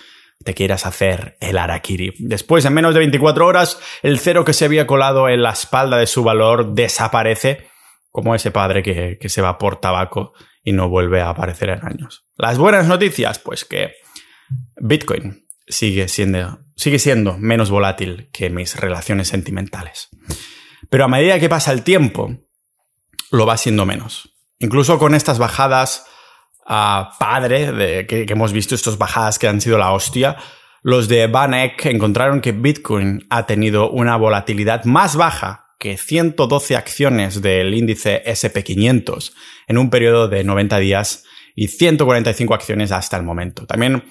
te 0.45 0.53
quieras 0.53 0.85
hacer 0.85 1.37
el 1.41 1.57
Arakiri. 1.57 2.13
Después, 2.19 2.63
en 2.65 2.73
menos 2.75 2.93
de 2.93 2.99
24 2.99 3.47
horas, 3.47 3.79
el 4.03 4.19
cero 4.19 4.45
que 4.45 4.53
se 4.53 4.65
había 4.65 4.85
colado 4.85 5.27
en 5.27 5.41
la 5.41 5.49
espalda 5.49 5.97
de 5.97 6.05
su 6.05 6.23
valor 6.23 6.75
desaparece, 6.75 7.65
como 8.11 8.35
ese 8.35 8.51
padre 8.51 8.83
que, 8.83 9.17
que 9.19 9.27
se 9.27 9.41
va 9.41 9.57
por 9.57 9.81
tabaco 9.81 10.33
y 10.63 10.71
no 10.71 10.87
vuelve 10.87 11.19
a 11.19 11.29
aparecer 11.29 11.69
en 11.69 11.83
años. 11.83 12.27
Las 12.37 12.59
buenas 12.59 12.85
noticias, 12.85 13.39
pues 13.39 13.65
que 13.65 13.93
Bitcoin 14.79 15.47
sigue 15.67 16.07
siendo, 16.07 16.59
sigue 16.75 16.99
siendo 16.99 17.39
menos 17.39 17.71
volátil 17.71 18.29
que 18.31 18.51
mis 18.51 18.75
relaciones 18.75 19.27
sentimentales. 19.27 20.09
Pero 20.91 21.05
a 21.05 21.07
medida 21.07 21.39
que 21.39 21.49
pasa 21.49 21.71
el 21.71 21.81
tiempo, 21.81 22.37
lo 23.31 23.47
va 23.47 23.57
siendo 23.57 23.87
menos. 23.87 24.35
Incluso 24.59 24.99
con 24.99 25.15
estas 25.15 25.39
bajadas 25.39 26.05
padre 26.65 27.71
de, 27.71 28.07
que, 28.07 28.25
hemos 28.27 28.51
visto 28.51 28.75
estos 28.75 28.97
bajadas 28.97 29.39
que 29.39 29.47
han 29.47 29.61
sido 29.61 29.77
la 29.77 29.91
hostia, 29.91 30.37
los 30.81 31.07
de 31.07 31.27
Banek 31.27 31.85
encontraron 31.85 32.41
que 32.41 32.51
Bitcoin 32.51 33.25
ha 33.29 33.45
tenido 33.45 33.89
una 33.89 34.17
volatilidad 34.17 34.85
más 34.85 35.15
baja 35.15 35.75
que 35.79 35.97
112 35.97 36.75
acciones 36.75 37.41
del 37.41 37.73
índice 37.73 38.23
SP500 38.25 39.33
en 39.67 39.77
un 39.77 39.89
periodo 39.89 40.27
de 40.27 40.43
90 40.43 40.79
días 40.79 41.25
y 41.55 41.67
145 41.67 42.53
acciones 42.53 42.91
hasta 42.91 43.17
el 43.17 43.23
momento. 43.23 43.65
También 43.65 44.03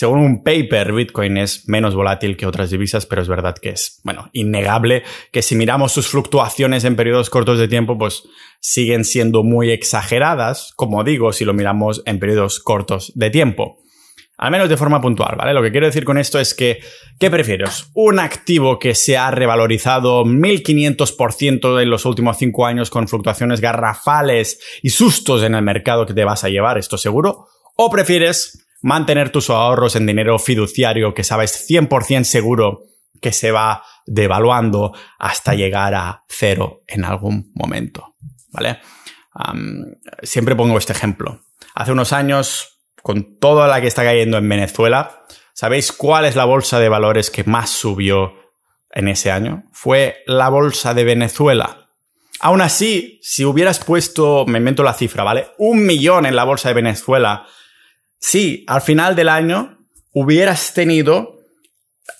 según 0.00 0.20
un 0.20 0.42
paper, 0.42 0.94
Bitcoin 0.94 1.36
es 1.36 1.68
menos 1.68 1.94
volátil 1.94 2.38
que 2.38 2.46
otras 2.46 2.70
divisas, 2.70 3.04
pero 3.04 3.20
es 3.20 3.28
verdad 3.28 3.54
que 3.60 3.68
es, 3.68 4.00
bueno, 4.02 4.30
innegable 4.32 5.02
que 5.30 5.42
si 5.42 5.54
miramos 5.54 5.92
sus 5.92 6.08
fluctuaciones 6.08 6.84
en 6.84 6.96
periodos 6.96 7.28
cortos 7.28 7.58
de 7.58 7.68
tiempo, 7.68 7.98
pues 7.98 8.22
siguen 8.60 9.04
siendo 9.04 9.42
muy 9.42 9.70
exageradas, 9.70 10.72
como 10.74 11.04
digo, 11.04 11.34
si 11.34 11.44
lo 11.44 11.52
miramos 11.52 12.00
en 12.06 12.18
periodos 12.18 12.60
cortos 12.60 13.12
de 13.14 13.28
tiempo. 13.28 13.76
Al 14.38 14.50
menos 14.50 14.70
de 14.70 14.78
forma 14.78 15.02
puntual, 15.02 15.36
¿vale? 15.36 15.52
Lo 15.52 15.62
que 15.62 15.70
quiero 15.70 15.84
decir 15.84 16.04
con 16.04 16.16
esto 16.16 16.40
es 16.40 16.54
que, 16.54 16.80
¿qué 17.18 17.30
prefieres? 17.30 17.90
¿Un 17.92 18.20
activo 18.20 18.78
que 18.78 18.94
se 18.94 19.18
ha 19.18 19.30
revalorizado 19.30 20.24
1500% 20.24 21.82
en 21.82 21.90
los 21.90 22.06
últimos 22.06 22.38
5 22.38 22.64
años 22.64 22.88
con 22.88 23.06
fluctuaciones 23.06 23.60
garrafales 23.60 24.60
y 24.82 24.88
sustos 24.88 25.42
en 25.42 25.54
el 25.54 25.62
mercado 25.62 26.06
que 26.06 26.14
te 26.14 26.24
vas 26.24 26.42
a 26.42 26.48
llevar, 26.48 26.78
esto 26.78 26.96
seguro? 26.96 27.48
¿O 27.76 27.90
prefieres 27.90 28.66
mantener 28.82 29.30
tus 29.30 29.50
ahorros 29.50 29.96
en 29.96 30.06
dinero 30.06 30.38
fiduciario 30.38 31.14
que 31.14 31.24
sabes 31.24 31.66
100% 31.68 32.24
seguro 32.24 32.84
que 33.20 33.32
se 33.32 33.50
va 33.50 33.84
devaluando 34.06 34.92
hasta 35.18 35.54
llegar 35.54 35.94
a 35.94 36.24
cero 36.28 36.82
en 36.86 37.04
algún 37.04 37.52
momento. 37.54 38.14
¿Vale? 38.52 38.80
siempre 40.24 40.56
pongo 40.56 40.76
este 40.76 40.92
ejemplo. 40.92 41.40
Hace 41.74 41.92
unos 41.92 42.12
años, 42.12 42.80
con 43.00 43.38
toda 43.38 43.68
la 43.68 43.80
que 43.80 43.86
está 43.86 44.02
cayendo 44.02 44.36
en 44.38 44.48
Venezuela, 44.48 45.24
¿sabéis 45.54 45.92
cuál 45.92 46.24
es 46.24 46.34
la 46.34 46.44
bolsa 46.44 46.80
de 46.80 46.88
valores 46.88 47.30
que 47.30 47.44
más 47.44 47.70
subió 47.70 48.34
en 48.90 49.06
ese 49.06 49.30
año? 49.30 49.62
Fue 49.72 50.16
la 50.26 50.48
bolsa 50.48 50.94
de 50.94 51.04
Venezuela. 51.04 51.90
Aún 52.40 52.60
así, 52.60 53.20
si 53.22 53.44
hubieras 53.44 53.78
puesto, 53.78 54.46
me 54.46 54.58
invento 54.58 54.82
la 54.82 54.94
cifra, 54.94 55.22
¿vale? 55.22 55.48
Un 55.58 55.86
millón 55.86 56.26
en 56.26 56.34
la 56.34 56.44
bolsa 56.44 56.68
de 56.68 56.74
Venezuela 56.74 57.46
si 58.20 58.64
al 58.68 58.82
final 58.82 59.16
del 59.16 59.30
año 59.30 59.78
hubieras 60.12 60.74
tenido 60.74 61.40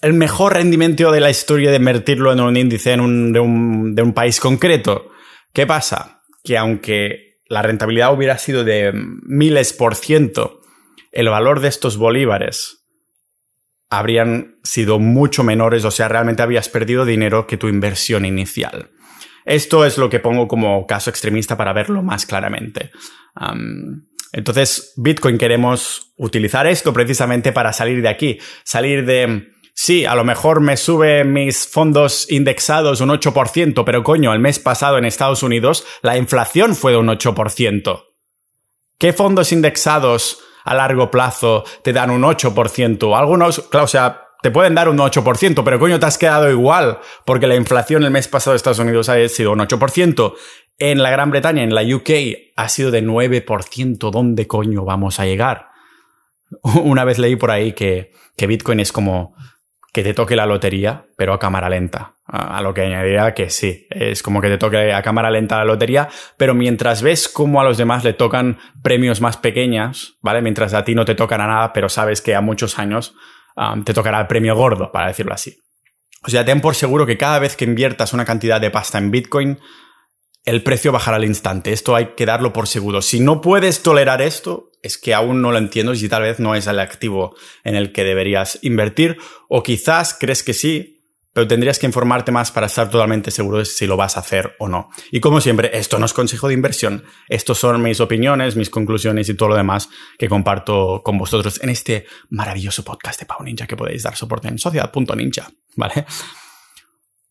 el 0.02 0.14
mejor 0.14 0.54
rendimiento 0.54 1.12
de 1.12 1.20
la 1.20 1.30
historia 1.30 1.70
de 1.70 1.76
invertirlo 1.76 2.32
en 2.32 2.40
un 2.40 2.56
índice 2.56 2.90
de, 2.90 3.00
un, 3.00 4.12
país 4.14 4.40
concreto. 4.40 5.10
¿Qué 5.52 5.66
pasa? 5.66 6.22
Que 6.42 6.56
aunque 6.56 7.40
la 7.48 7.62
rentabilidad 7.62 8.14
hubiera 8.14 8.38
sido 8.38 8.64
de 8.64 8.92
miles 8.94 9.72
por 9.72 9.94
ciento, 9.94 10.62
el 11.12 11.28
valor 11.28 11.60
de 11.60 11.68
estos 11.68 11.96
bolívares 11.96 12.86
habrían 13.90 14.58
sido 14.62 15.00
mucho 15.00 15.42
menores, 15.42 15.84
o 15.84 15.90
sea, 15.90 16.08
realmente 16.08 16.42
habías 16.42 16.68
perdido 16.68 17.04
dinero 17.04 17.46
que 17.46 17.56
tu 17.56 17.68
inversión 17.68 18.24
inicial. 18.24 18.90
Esto 19.44 19.84
es 19.84 19.98
lo 19.98 20.08
que 20.08 20.20
pongo 20.20 20.46
como 20.46 20.86
caso 20.86 21.10
extremista 21.10 21.56
para 21.56 21.72
verlo 21.72 22.02
más 22.02 22.24
claramente. 22.24 22.92
Entonces, 24.32 24.92
Bitcoin 24.96 25.38
queremos 25.38 26.12
utilizar 26.16 26.66
esto 26.66 26.92
precisamente 26.92 27.52
para 27.52 27.72
salir 27.72 28.02
de 28.02 28.08
aquí, 28.08 28.38
salir 28.64 29.04
de 29.04 29.48
sí, 29.74 30.04
a 30.04 30.14
lo 30.14 30.24
mejor 30.24 30.60
me 30.60 30.76
sube 30.76 31.24
mis 31.24 31.66
fondos 31.66 32.30
indexados 32.30 33.00
un 33.00 33.08
8%, 33.08 33.82
pero 33.84 34.04
coño, 34.04 34.32
el 34.32 34.38
mes 34.38 34.58
pasado 34.58 34.98
en 34.98 35.04
Estados 35.04 35.42
Unidos 35.42 35.86
la 36.02 36.16
inflación 36.16 36.76
fue 36.76 36.92
de 36.92 36.98
un 36.98 37.08
8%. 37.08 38.04
¿Qué 38.98 39.12
fondos 39.12 39.52
indexados 39.52 40.40
a 40.64 40.74
largo 40.74 41.10
plazo 41.10 41.64
te 41.82 41.92
dan 41.92 42.10
un 42.10 42.22
8%? 42.22 43.18
Algunos, 43.18 43.60
claro, 43.70 43.84
o 43.84 43.88
sea, 43.88 44.26
te 44.42 44.50
pueden 44.50 44.74
dar 44.74 44.88
un 44.88 44.98
8%, 44.98 45.62
pero 45.64 45.78
coño, 45.78 45.98
te 45.98 46.06
has 46.06 46.18
quedado 46.18 46.50
igual, 46.50 46.98
porque 47.24 47.46
la 47.46 47.56
inflación 47.56 48.04
el 48.04 48.10
mes 48.10 48.28
pasado 48.28 48.52
de 48.52 48.56
Estados 48.56 48.78
Unidos 48.78 49.08
ha 49.08 49.28
sido 49.28 49.52
un 49.52 49.58
8%. 49.58 50.34
En 50.80 51.02
la 51.02 51.10
Gran 51.10 51.30
Bretaña, 51.30 51.62
en 51.62 51.74
la 51.74 51.82
UK, 51.82 52.10
ha 52.56 52.68
sido 52.70 52.90
de 52.90 53.04
9%. 53.04 54.10
¿Dónde 54.10 54.46
coño 54.46 54.82
vamos 54.86 55.20
a 55.20 55.26
llegar? 55.26 55.68
Una 56.82 57.04
vez 57.04 57.18
leí 57.18 57.36
por 57.36 57.50
ahí 57.50 57.74
que, 57.74 58.12
que 58.34 58.46
Bitcoin 58.46 58.80
es 58.80 58.90
como 58.90 59.34
que 59.92 60.02
te 60.02 60.14
toque 60.14 60.36
la 60.36 60.46
lotería, 60.46 61.04
pero 61.18 61.34
a 61.34 61.38
cámara 61.38 61.68
lenta. 61.68 62.14
A 62.24 62.62
lo 62.62 62.72
que 62.72 62.82
añadiría 62.82 63.34
que 63.34 63.50
sí, 63.50 63.88
es 63.90 64.22
como 64.22 64.40
que 64.40 64.48
te 64.48 64.56
toque 64.56 64.94
a 64.94 65.02
cámara 65.02 65.30
lenta 65.30 65.58
la 65.58 65.64
lotería, 65.64 66.08
pero 66.38 66.54
mientras 66.54 67.02
ves 67.02 67.28
cómo 67.28 67.60
a 67.60 67.64
los 67.64 67.76
demás 67.76 68.02
le 68.02 68.14
tocan 68.14 68.58
premios 68.82 69.20
más 69.20 69.36
pequeños, 69.36 70.16
¿vale? 70.22 70.40
Mientras 70.40 70.72
a 70.72 70.84
ti 70.84 70.94
no 70.94 71.04
te 71.04 71.16
tocan 71.16 71.40
a 71.40 71.48
nada, 71.48 71.72
pero 71.72 71.88
sabes 71.88 72.22
que 72.22 72.36
a 72.36 72.40
muchos 72.40 72.78
años 72.78 73.14
te 73.84 73.92
tocará 73.92 74.20
el 74.20 74.28
premio 74.28 74.54
gordo, 74.54 74.92
para 74.92 75.08
decirlo 75.08 75.34
así. 75.34 75.58
O 76.24 76.30
sea, 76.30 76.44
ten 76.44 76.60
por 76.60 76.76
seguro 76.76 77.04
que 77.04 77.18
cada 77.18 77.40
vez 77.40 77.56
que 77.56 77.64
inviertas 77.64 78.12
una 78.12 78.24
cantidad 78.24 78.60
de 78.60 78.70
pasta 78.70 78.98
en 78.98 79.10
Bitcoin, 79.10 79.58
el 80.44 80.62
precio 80.62 80.92
bajará 80.92 81.16
al 81.16 81.24
instante. 81.24 81.72
Esto 81.72 81.94
hay 81.94 82.14
que 82.16 82.26
darlo 82.26 82.52
por 82.52 82.66
seguro. 82.66 83.02
Si 83.02 83.20
no 83.20 83.40
puedes 83.40 83.82
tolerar 83.82 84.22
esto, 84.22 84.70
es 84.82 84.96
que 84.96 85.14
aún 85.14 85.42
no 85.42 85.52
lo 85.52 85.58
entiendo 85.58 85.92
y 85.92 86.08
tal 86.08 86.22
vez 86.22 86.40
no 86.40 86.54
es 86.54 86.66
el 86.66 86.78
activo 86.78 87.36
en 87.64 87.76
el 87.76 87.92
que 87.92 88.04
deberías 88.04 88.58
invertir. 88.62 89.18
O 89.48 89.62
quizás 89.62 90.16
crees 90.18 90.42
que 90.42 90.54
sí, 90.54 91.00
pero 91.32 91.46
tendrías 91.46 91.78
que 91.78 91.86
informarte 91.86 92.32
más 92.32 92.50
para 92.50 92.66
estar 92.66 92.88
totalmente 92.90 93.30
seguro 93.30 93.58
de 93.58 93.64
si 93.64 93.86
lo 93.86 93.96
vas 93.96 94.16
a 94.16 94.20
hacer 94.20 94.56
o 94.58 94.68
no. 94.68 94.88
Y 95.12 95.20
como 95.20 95.40
siempre, 95.40 95.70
esto 95.74 95.98
no 95.98 96.06
es 96.06 96.12
consejo 96.12 96.48
de 96.48 96.54
inversión. 96.54 97.04
Estos 97.28 97.58
son 97.58 97.82
mis 97.82 98.00
opiniones, 98.00 98.56
mis 98.56 98.70
conclusiones 98.70 99.28
y 99.28 99.34
todo 99.34 99.50
lo 99.50 99.56
demás 99.56 99.88
que 100.18 100.28
comparto 100.28 101.02
con 101.04 101.18
vosotros 101.18 101.60
en 101.62 101.68
este 101.68 102.06
maravilloso 102.30 102.82
podcast 102.82 103.20
de 103.20 103.26
Pau 103.26 103.42
Ninja 103.44 103.66
que 103.66 103.76
podéis 103.76 104.02
dar 104.02 104.16
soporte 104.16 104.48
en 104.48 104.58
sociedad.ninja. 104.58 105.50
¿Vale? 105.76 106.06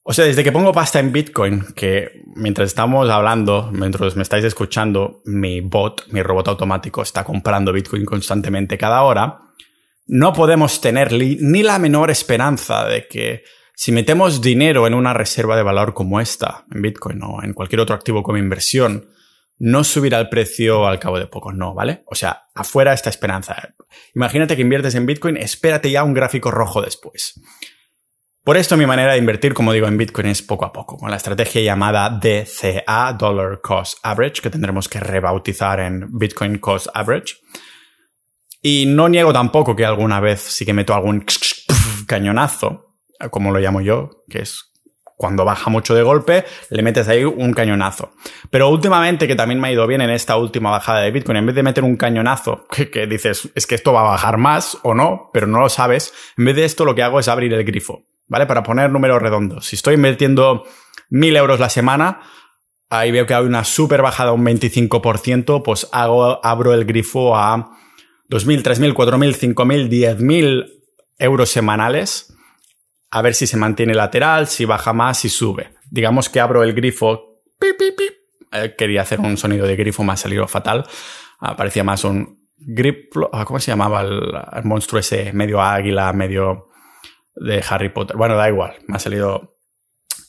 O 0.04 0.14
sea, 0.14 0.26
desde 0.26 0.44
que 0.44 0.52
pongo 0.52 0.72
pasta 0.72 1.00
en 1.00 1.12
Bitcoin, 1.12 1.66
que 1.76 2.19
mientras 2.40 2.70
estamos 2.70 3.10
hablando, 3.10 3.70
mientras 3.72 4.16
me 4.16 4.24
estáis 4.24 4.46
escuchando, 4.46 5.22
mi 5.26 5.62
bot, 5.62 6.08
mi 6.12 6.24
robot 6.24 6.48
automático 6.48 7.02
está 7.02 7.24
comprando 7.24 7.72
Bitcoin 7.72 8.06
constantemente 8.06 8.78
cada 8.78 9.04
hora, 9.04 9.40
no 10.08 10.34
podemos 10.34 10.82
tener 10.82 11.12
ni 11.14 11.62
la 11.62 11.78
menor 11.78 12.10
esperanza 12.10 12.86
de 12.86 13.08
que 13.08 13.44
si 13.76 13.92
metemos 13.92 14.42
dinero 14.42 14.88
en 14.88 14.94
una 14.94 15.14
reserva 15.14 15.56
de 15.56 15.64
valor 15.64 15.94
como 15.94 16.20
esta, 16.20 16.66
en 16.74 16.82
Bitcoin 16.82 17.22
o 17.24 17.44
en 17.44 17.54
cualquier 17.54 17.82
otro 17.82 17.96
activo 17.96 18.24
como 18.24 18.38
inversión, 18.38 19.10
no 19.60 19.84
subirá 19.84 20.20
el 20.20 20.30
precio 20.30 20.88
al 20.88 21.00
cabo 21.00 21.20
de 21.20 21.28
poco, 21.28 21.52
no, 21.52 21.74
¿vale? 21.74 22.04
O 22.08 22.16
sea, 22.16 22.48
afuera 22.56 22.94
esta 22.94 23.10
esperanza. 23.10 23.74
Imagínate 24.16 24.56
que 24.56 24.62
inviertes 24.64 24.96
en 24.96 25.06
Bitcoin, 25.06 25.38
espérate 25.38 25.92
ya 25.92 26.04
un 26.04 26.14
gráfico 26.14 26.50
rojo 26.50 26.82
después. 26.82 27.40
Por 28.50 28.58
esto 28.58 28.76
mi 28.76 28.88
manera 28.88 29.12
de 29.12 29.20
invertir, 29.20 29.54
como 29.54 29.72
digo, 29.74 29.86
en 29.86 29.96
Bitcoin 29.96 30.26
es 30.26 30.42
poco 30.42 30.66
a 30.66 30.74
poco, 30.74 30.98
con 30.98 31.12
la 31.12 31.18
estrategia 31.18 31.62
llamada 31.62 32.10
DCA, 32.10 33.14
Dollar 33.14 33.62
Cost 33.62 34.00
Average, 34.02 34.42
que 34.42 34.50
tendremos 34.50 34.90
que 34.90 35.00
rebautizar 35.00 35.80
en 35.80 36.08
Bitcoin 36.18 36.58
Cost 36.58 36.88
Average. 36.92 37.36
Y 38.64 38.88
no 38.88 39.08
niego 39.08 39.32
tampoco 39.32 39.76
que 39.76 39.86
alguna 39.86 40.20
vez 40.20 40.42
sí 40.42 40.66
que 40.66 40.74
meto 40.74 40.96
algún 40.96 41.24
cañonazo, 42.08 42.96
como 43.30 43.52
lo 43.52 43.60
llamo 43.60 43.82
yo, 43.82 44.24
que 44.28 44.40
es 44.40 44.72
cuando 45.16 45.46
baja 45.46 45.70
mucho 45.70 45.94
de 45.94 46.02
golpe, 46.02 46.44
le 46.72 46.82
metes 46.82 47.08
ahí 47.08 47.26
un 47.26 47.54
cañonazo. 47.54 48.14
Pero 48.50 48.70
últimamente, 48.70 49.28
que 49.28 49.36
también 49.36 49.60
me 49.60 49.68
ha 49.68 49.74
ido 49.74 49.86
bien 49.86 50.02
en 50.02 50.10
esta 50.10 50.38
última 50.38 50.72
bajada 50.72 51.02
de 51.02 51.12
Bitcoin, 51.12 51.38
en 51.38 51.46
vez 51.46 51.54
de 51.54 51.62
meter 51.62 51.84
un 51.84 51.98
cañonazo, 51.98 52.66
que, 52.72 52.90
que, 52.90 53.06
dices, 53.06 53.48
es 53.54 53.68
que 53.68 53.76
esto 53.76 53.94
va 53.94 54.00
a 54.00 54.12
bajar 54.12 54.40
más 54.40 54.80
o 54.82 54.96
no, 54.96 55.30
pero 55.34 55.46
no 55.46 55.60
lo 55.60 55.70
sabes, 55.70 56.16
en 56.36 56.46
vez 56.46 56.56
de 56.56 56.66
esto 56.66 56.84
lo 56.84 56.96
que 56.96 57.04
hago 57.04 57.20
es 57.20 57.28
abrir 57.28 57.54
el 57.54 57.64
grifo. 57.64 58.10
¿Vale? 58.30 58.46
Para 58.46 58.64
poner 58.64 58.90
números 58.90 59.22
redondos. 59.22 59.66
Si 59.66 59.76
estoy 59.76 59.96
invirtiendo 59.96 60.64
1.000 61.12 61.38
euros 61.38 61.60
la 61.60 61.70
semana, 61.70 62.22
ahí 62.90 63.12
veo 63.12 63.26
que 63.26 63.34
hay 63.34 63.44
una 63.44 63.66
súper 63.66 64.02
bajada, 64.02 64.32
un 64.32 64.46
25%, 64.46 65.62
pues 65.64 65.90
hago, 65.92 66.44
abro 66.46 66.74
el 66.74 66.86
grifo 66.86 67.36
a 67.36 67.72
2.000, 68.30 68.64
3.000, 68.64 68.94
4.000, 68.94 69.56
5.000, 69.56 69.90
10.000 69.90 70.66
euros 71.18 71.50
semanales, 71.50 72.34
a 73.12 73.22
ver 73.22 73.34
si 73.34 73.48
se 73.48 73.58
mantiene 73.58 73.94
lateral, 73.94 74.48
si 74.48 74.66
baja 74.66 74.94
más, 74.94 75.18
si 75.18 75.30
sube. 75.30 75.74
Digamos 75.90 76.30
que 76.30 76.40
abro 76.40 76.64
el 76.64 76.74
grifo. 76.74 77.42
Eh, 78.52 78.76
quería 78.78 79.02
hacer 79.02 79.20
un 79.20 79.36
sonido 79.36 79.66
de 79.66 79.76
grifo, 79.76 80.04
me 80.04 80.14
ha 80.14 80.16
salido 80.16 80.48
fatal. 80.48 80.86
parecía 81.58 81.84
más 81.84 82.04
un 82.04 82.48
grip. 82.56 83.12
Ah, 83.32 83.46
¿Cómo 83.46 83.60
se 83.60 83.72
llamaba 83.72 84.02
el 84.02 84.64
monstruo 84.64 85.00
ese? 85.00 85.34
Medio 85.34 85.60
águila, 85.60 86.14
medio 86.14 86.69
de 87.36 87.64
Harry 87.68 87.90
Potter. 87.90 88.18
Bueno, 88.18 88.36
da 88.36 88.50
igual, 88.50 88.76
me 88.88 88.96
ha 88.96 89.00
salido... 89.00 89.56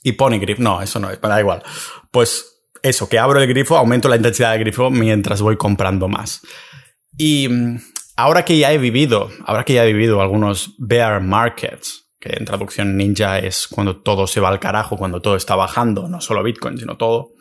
Y 0.02 0.12
Grip, 0.12 0.58
no, 0.58 0.80
eso 0.80 0.98
no 0.98 1.10
es, 1.10 1.20
da 1.20 1.40
igual. 1.40 1.62
Pues 2.10 2.50
eso, 2.82 3.08
que 3.08 3.18
abro 3.18 3.40
el 3.40 3.48
grifo, 3.48 3.76
aumento 3.76 4.08
la 4.08 4.16
intensidad 4.16 4.52
del 4.52 4.60
grifo 4.60 4.90
mientras 4.90 5.42
voy 5.42 5.56
comprando 5.56 6.08
más. 6.08 6.40
Y 7.18 7.48
mm, 7.48 7.80
ahora 8.16 8.44
que 8.44 8.56
ya 8.56 8.72
he 8.72 8.78
vivido, 8.78 9.30
ahora 9.44 9.64
que 9.64 9.74
ya 9.74 9.84
he 9.84 9.92
vivido 9.92 10.22
algunos 10.22 10.74
bear 10.78 11.20
markets, 11.20 12.10
que 12.18 12.34
en 12.34 12.44
traducción 12.44 12.96
ninja 12.96 13.38
es 13.38 13.66
cuando 13.68 14.00
todo 14.00 14.26
se 14.26 14.40
va 14.40 14.48
al 14.48 14.60
carajo, 14.60 14.96
cuando 14.96 15.20
todo 15.20 15.36
está 15.36 15.56
bajando, 15.56 16.08
no 16.08 16.20
solo 16.20 16.42
Bitcoin, 16.42 16.78
sino 16.78 16.96
todo, 16.96 17.32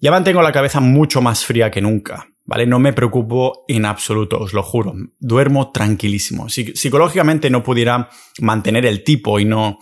ya 0.00 0.10
mantengo 0.10 0.42
la 0.42 0.52
cabeza 0.52 0.80
mucho 0.80 1.22
más 1.22 1.44
fría 1.44 1.70
que 1.70 1.80
nunca. 1.80 2.28
¿Vale? 2.44 2.66
No 2.66 2.78
me 2.78 2.92
preocupo 2.92 3.64
en 3.68 3.84
absoluto, 3.86 4.38
os 4.38 4.52
lo 4.52 4.62
juro. 4.62 4.94
Duermo 5.18 5.70
tranquilísimo. 5.70 6.48
Si 6.48 6.74
psicológicamente 6.74 7.50
no 7.50 7.62
pudiera 7.62 8.08
mantener 8.40 8.86
el 8.86 9.04
tipo 9.04 9.40
y 9.40 9.44
no 9.44 9.78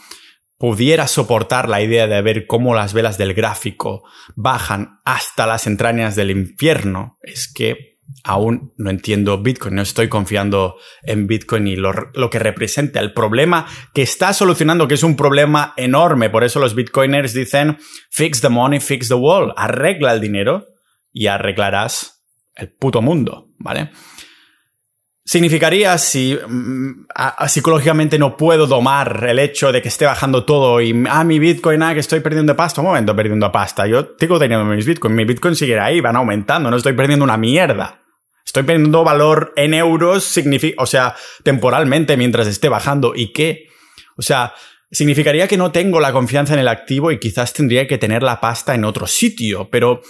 pudiera 0.59 1.09
soportar 1.09 1.69
la 1.69 1.83
idea 1.83 2.07
de 2.07 2.23
ver 2.23 2.47
cómo 2.47 2.75
las 2.75 2.95
velas 2.95 3.19
del 3.19 3.35
gráfico 3.35 4.05
bajan 4.37 5.01
hasta 5.05 5.47
las 5.47 5.67
entrañas 5.67 6.15
del 6.15 6.31
infierno, 6.31 7.19
es 7.23 7.53
que 7.53 7.99
aún 8.23 8.73
no 8.77 8.91
entiendo 8.91 9.43
Bitcoin, 9.43 9.75
no 9.75 9.83
estoy 9.83 10.09
confiando 10.09 10.77
en 11.03 11.27
Bitcoin 11.27 11.67
y 11.67 11.75
lo, 11.75 11.93
lo, 12.15 12.31
que 12.31 12.39
representa, 12.39 13.01
el 13.01 13.13
problema 13.13 13.67
que 13.93 14.03
está 14.03 14.33
solucionando, 14.33 14.87
que 14.87 14.95
es 14.95 15.03
un 15.03 15.17
problema 15.17 15.75
enorme. 15.77 16.31
Por 16.31 16.45
eso 16.45 16.61
los 16.61 16.77
Bitcoiners 16.77 17.33
dicen, 17.35 17.79
fix 18.11 18.41
the 18.41 18.49
money, 18.49 18.79
fix 18.79 19.09
the 19.09 19.15
world, 19.15 19.53
arregla 19.57 20.13
el 20.13 20.21
dinero 20.21 20.69
y 21.13 21.27
arreglarás 21.27 22.22
el 22.55 22.71
puto 22.71 23.03
mundo, 23.03 23.49
¿vale? 23.59 23.91
Significaría 25.25 25.97
si 25.99 26.37
mm, 26.37 27.07
psicológicamente 27.47 28.19
no 28.19 28.37
puedo 28.37 28.67
domar 28.67 29.25
el 29.29 29.39
hecho 29.39 29.71
de 29.71 29.81
que 29.81 29.89
esté 29.89 30.05
bajando 30.05 30.45
todo 30.45 30.81
y 30.81 31.05
ah, 31.09 31.23
mi 31.23 31.39
Bitcoin, 31.39 31.83
ah, 31.83 31.95
que 31.95 32.01
estoy 32.01 32.21
perdiendo 32.21 32.57
pasta. 32.57 32.81
Un 32.81 32.89
momento, 32.89 33.15
perdiendo 33.15 33.51
pasta. 33.53 33.87
Yo 33.87 34.05
tengo 34.17 34.39
teniendo 34.41 34.65
mis 34.65 34.85
Bitcoin. 34.85 35.15
Mi 35.15 35.25
Bitcoin 35.25 35.55
sigue 35.55 35.79
ahí, 35.79 36.01
van 36.01 36.17
aumentando. 36.17 36.71
No 36.71 36.77
estoy 36.77 36.95
perdiendo 36.95 37.25
una 37.25 37.37
mierda. 37.37 38.03
Estoy 38.45 38.65
perdiendo 38.65 39.05
valor 39.05 39.53
en 39.57 39.75
euros, 39.75 40.25
significa, 40.25 40.83
o 40.83 40.87
sea, 40.87 41.15
temporalmente 41.45 42.17
mientras 42.17 42.49
esté 42.49 42.69
bajando. 42.69 43.15
¿Y 43.15 43.33
qué? 43.33 43.69
O 44.17 44.23
sea, 44.23 44.53
significaría 44.91 45.47
que 45.47 45.57
no 45.57 45.71
tengo 45.71 46.01
la 46.01 46.13
confianza 46.13 46.53
en 46.55 46.59
el 46.59 46.69
activo 46.69 47.13
y 47.13 47.21
quizás 47.21 47.53
tendría 47.53 47.87
que 47.87 47.97
tener 47.97 48.25
la 48.25 48.41
pasta 48.41 48.75
en 48.75 48.85
otro 48.85 49.07
sitio. 49.07 49.69
Pero 49.71 50.03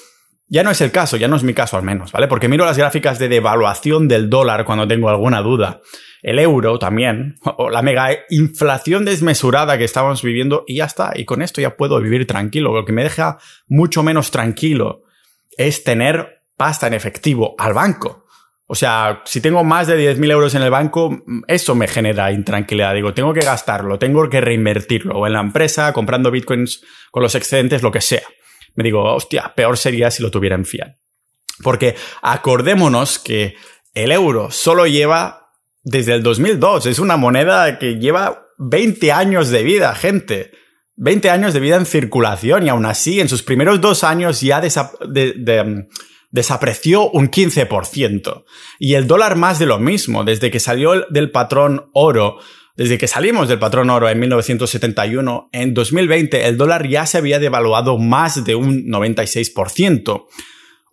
ya 0.52 0.62
no 0.62 0.70
es 0.70 0.82
el 0.82 0.92
caso, 0.92 1.16
ya 1.16 1.28
no 1.28 1.36
es 1.36 1.44
mi 1.44 1.54
caso 1.54 1.78
al 1.78 1.82
menos, 1.82 2.12
¿vale? 2.12 2.28
Porque 2.28 2.46
miro 2.46 2.66
las 2.66 2.76
gráficas 2.76 3.18
de 3.18 3.30
devaluación 3.30 4.06
del 4.06 4.28
dólar 4.28 4.66
cuando 4.66 4.86
tengo 4.86 5.08
alguna 5.08 5.40
duda. 5.40 5.80
El 6.20 6.38
euro 6.38 6.78
también, 6.78 7.36
o 7.56 7.70
la 7.70 7.80
mega 7.80 8.10
inflación 8.28 9.06
desmesurada 9.06 9.78
que 9.78 9.84
estamos 9.84 10.22
viviendo 10.22 10.64
y 10.66 10.76
ya 10.76 10.84
está. 10.84 11.12
Y 11.14 11.24
con 11.24 11.40
esto 11.40 11.62
ya 11.62 11.78
puedo 11.78 11.98
vivir 12.02 12.26
tranquilo. 12.26 12.74
Lo 12.74 12.84
que 12.84 12.92
me 12.92 13.02
deja 13.02 13.38
mucho 13.66 14.02
menos 14.02 14.30
tranquilo 14.30 15.04
es 15.56 15.84
tener 15.84 16.42
pasta 16.58 16.86
en 16.86 16.92
efectivo 16.92 17.54
al 17.56 17.72
banco. 17.72 18.26
O 18.66 18.74
sea, 18.74 19.22
si 19.24 19.40
tengo 19.40 19.64
más 19.64 19.86
de 19.86 20.14
10.000 20.14 20.32
euros 20.32 20.54
en 20.54 20.62
el 20.62 20.70
banco, 20.70 21.24
eso 21.48 21.74
me 21.74 21.88
genera 21.88 22.30
intranquilidad. 22.30 22.92
Digo, 22.92 23.14
tengo 23.14 23.32
que 23.32 23.40
gastarlo, 23.40 23.98
tengo 23.98 24.28
que 24.28 24.42
reinvertirlo, 24.42 25.18
o 25.18 25.26
en 25.26 25.32
la 25.32 25.40
empresa, 25.40 25.94
comprando 25.94 26.30
bitcoins 26.30 26.82
con 27.10 27.22
los 27.22 27.34
excedentes, 27.34 27.82
lo 27.82 27.90
que 27.90 28.02
sea 28.02 28.22
me 28.74 28.84
digo, 28.84 29.02
hostia, 29.14 29.52
peor 29.54 29.76
sería 29.78 30.10
si 30.10 30.22
lo 30.22 30.30
tuviera 30.30 30.56
en. 30.56 30.98
Porque 31.62 31.94
acordémonos 32.22 33.18
que 33.18 33.56
el 33.94 34.12
euro 34.12 34.50
solo 34.50 34.86
lleva 34.86 35.50
desde 35.84 36.14
el 36.14 36.22
2002, 36.22 36.86
es 36.86 36.98
una 36.98 37.16
moneda 37.16 37.78
que 37.78 37.96
lleva 37.96 38.46
20 38.58 39.12
años 39.12 39.50
de 39.50 39.62
vida, 39.62 39.94
gente. 39.94 40.52
20 40.96 41.30
años 41.30 41.54
de 41.54 41.60
vida 41.60 41.76
en 41.76 41.86
circulación 41.86 42.66
y 42.66 42.68
aún 42.68 42.86
así 42.86 43.20
en 43.20 43.28
sus 43.28 43.42
primeros 43.42 43.80
dos 43.80 44.04
años 44.04 44.40
ya 44.40 44.60
desapreció 46.30 47.10
un 47.10 47.30
15%. 47.30 48.44
Y 48.78 48.94
el 48.94 49.06
dólar 49.06 49.36
más 49.36 49.58
de 49.58 49.66
lo 49.66 49.78
mismo, 49.78 50.22
desde 50.22 50.50
que 50.50 50.60
salió 50.60 51.06
del 51.08 51.30
patrón 51.30 51.90
oro 51.92 52.38
Desde 52.76 52.96
que 52.96 53.06
salimos 53.06 53.48
del 53.48 53.58
patrón 53.58 53.90
oro 53.90 54.08
en 54.08 54.18
1971, 54.18 55.50
en 55.52 55.74
2020 55.74 56.46
el 56.46 56.56
dólar 56.56 56.88
ya 56.88 57.06
se 57.06 57.18
había 57.18 57.38
devaluado 57.38 57.98
más 57.98 58.44
de 58.44 58.54
un 58.54 58.86
96%. 58.86 60.26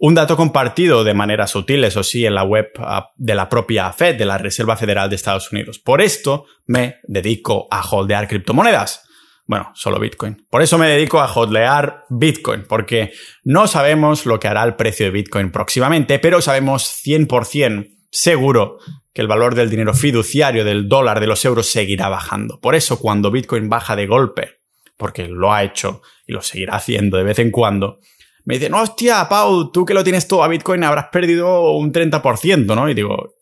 Un 0.02 0.16
dato 0.16 0.38
compartido 0.38 1.04
de 1.04 1.14
manera 1.14 1.46
sutil, 1.48 1.84
eso 1.84 2.04
sí, 2.04 2.26
en 2.26 2.36
la 2.36 2.44
web 2.44 2.70
ah, 2.80 3.10
de 3.18 3.36
la 3.36 3.50
propia 3.50 3.92
Fed, 3.92 4.16
de 4.16 4.26
la 4.26 4.38
Reserva 4.38 4.78
Federal 4.78 5.10
de 5.10 5.18
Estados 5.18 5.52
Unidos. 5.52 5.80
Por 5.80 6.02
esto 6.02 6.46
me 6.68 6.98
dedico 7.04 7.68
a 7.70 7.82
holdear 7.82 8.28
criptomonedas. 8.28 9.04
Bueno, 9.46 9.72
solo 9.74 10.00
Bitcoin. 10.00 10.46
Por 10.50 10.62
eso 10.62 10.78
me 10.78 10.88
dedico 10.88 11.20
a 11.20 11.34
holdear 11.34 12.06
Bitcoin, 12.10 12.66
porque 12.68 13.12
no 13.44 13.68
sabemos 13.68 14.26
lo 14.26 14.40
que 14.40 14.48
hará 14.48 14.64
el 14.64 14.76
precio 14.76 15.08
de 15.08 15.12
Bitcoin 15.12 15.52
próximamente, 15.52 16.20
pero 16.20 16.42
sabemos 16.42 17.04
100% 17.04 17.99
seguro 18.12 18.78
que 19.14 19.22
el 19.22 19.28
valor 19.28 19.56
del 19.56 19.70
dinero 19.70 19.94
fiduciario, 19.94 20.64
del 20.64 20.88
dólar, 20.88 21.20
de 21.20 21.28
los 21.28 21.44
euros 21.46 21.72
seguirá 21.72 22.10
bajando. 22.10 22.60
Por 22.60 22.76
eso 22.76 23.00
cuando 23.00 23.32
Bitcoin 23.32 23.70
baja 23.70 23.96
de 23.96 24.08
golpe, 24.08 24.60
porque 24.98 25.28
lo 25.28 25.54
ha 25.54 25.64
hecho 25.64 26.02
y 26.28 26.34
lo 26.34 26.42
seguirá 26.42 26.76
haciendo 26.76 27.18
de 27.18 27.24
vez 27.24 27.40
en 27.40 27.52
cuando, 27.52 28.00
me 28.46 28.56
dicen, 28.56 28.74
hostia, 28.74 29.28
Pau, 29.30 29.72
tú 29.72 29.86
que 29.86 29.94
lo 29.94 30.04
tienes 30.04 30.28
todo 30.28 30.44
a 30.44 30.48
Bitcoin 30.48 30.84
habrás 30.84 31.08
perdido 31.12 31.72
un 31.74 31.92
30%, 31.92 32.76
¿no? 32.76 32.90
Y 32.90 32.94
digo, 32.94 33.36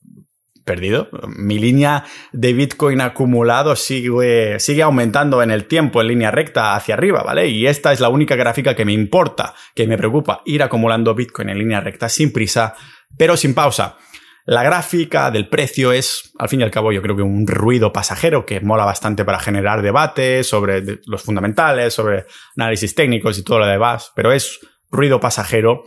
perdido. 0.67 1.09
Mi 1.35 1.57
línea 1.57 2.03
de 2.33 2.53
Bitcoin 2.53 3.01
acumulado 3.01 3.75
sigue, 3.75 4.59
sigue 4.59 4.83
aumentando 4.83 5.41
en 5.41 5.49
el 5.49 5.65
tiempo 5.65 6.01
en 6.01 6.09
línea 6.09 6.29
recta 6.29 6.75
hacia 6.75 6.93
arriba, 6.93 7.23
¿vale? 7.23 7.47
Y 7.47 7.65
esta 7.65 7.93
es 7.93 7.99
la 7.99 8.09
única 8.09 8.35
gráfica 8.35 8.75
que 8.75 8.85
me 8.85 8.93
importa, 8.93 9.55
que 9.73 9.87
me 9.87 9.97
preocupa, 9.97 10.43
ir 10.45 10.61
acumulando 10.61 11.15
Bitcoin 11.15 11.49
en 11.49 11.57
línea 11.57 11.79
recta 11.79 12.09
sin 12.09 12.31
prisa, 12.31 12.75
pero 13.17 13.35
sin 13.35 13.55
pausa. 13.55 13.97
La 14.47 14.63
gráfica 14.63 15.29
del 15.29 15.49
precio 15.49 15.91
es, 15.91 16.31
al 16.39 16.47
fin 16.47 16.61
y 16.61 16.63
al 16.63 16.71
cabo, 16.71 16.93
yo 16.93 17.01
creo 17.01 17.17
que 17.17 17.21
un 17.21 17.45
ruido 17.45 17.91
pasajero 17.91 18.45
que 18.45 18.61
mola 18.61 18.85
bastante 18.85 19.25
para 19.25 19.39
generar 19.39 19.81
debate 19.81 20.41
sobre 20.45 21.01
los 21.05 21.21
fundamentales, 21.21 21.93
sobre 21.93 22.27
análisis 22.55 22.95
técnicos 22.95 23.37
y 23.37 23.43
todo 23.43 23.59
lo 23.59 23.67
demás, 23.67 24.13
pero 24.15 24.31
es 24.31 24.61
ruido 24.89 25.19
pasajero 25.19 25.83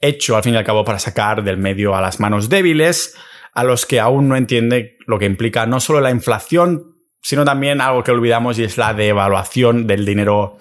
hecho 0.00 0.36
al 0.36 0.42
fin 0.42 0.54
y 0.54 0.56
al 0.56 0.64
cabo 0.64 0.84
para 0.84 0.98
sacar 0.98 1.44
del 1.44 1.58
medio 1.58 1.94
a 1.94 2.00
las 2.00 2.18
manos 2.18 2.48
débiles, 2.48 3.14
a 3.54 3.62
los 3.62 3.86
que 3.86 4.00
aún 4.00 4.28
no 4.28 4.34
entienden 4.34 4.96
lo 5.06 5.20
que 5.20 5.26
implica 5.26 5.66
no 5.66 5.78
solo 5.78 6.00
la 6.00 6.10
inflación, 6.10 6.96
sino 7.20 7.44
también 7.44 7.80
algo 7.80 8.02
que 8.02 8.10
olvidamos 8.10 8.58
y 8.58 8.64
es 8.64 8.78
la 8.78 8.94
devaluación 8.94 9.86
del 9.86 10.04
dinero 10.04 10.56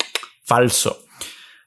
falso. 0.45 1.05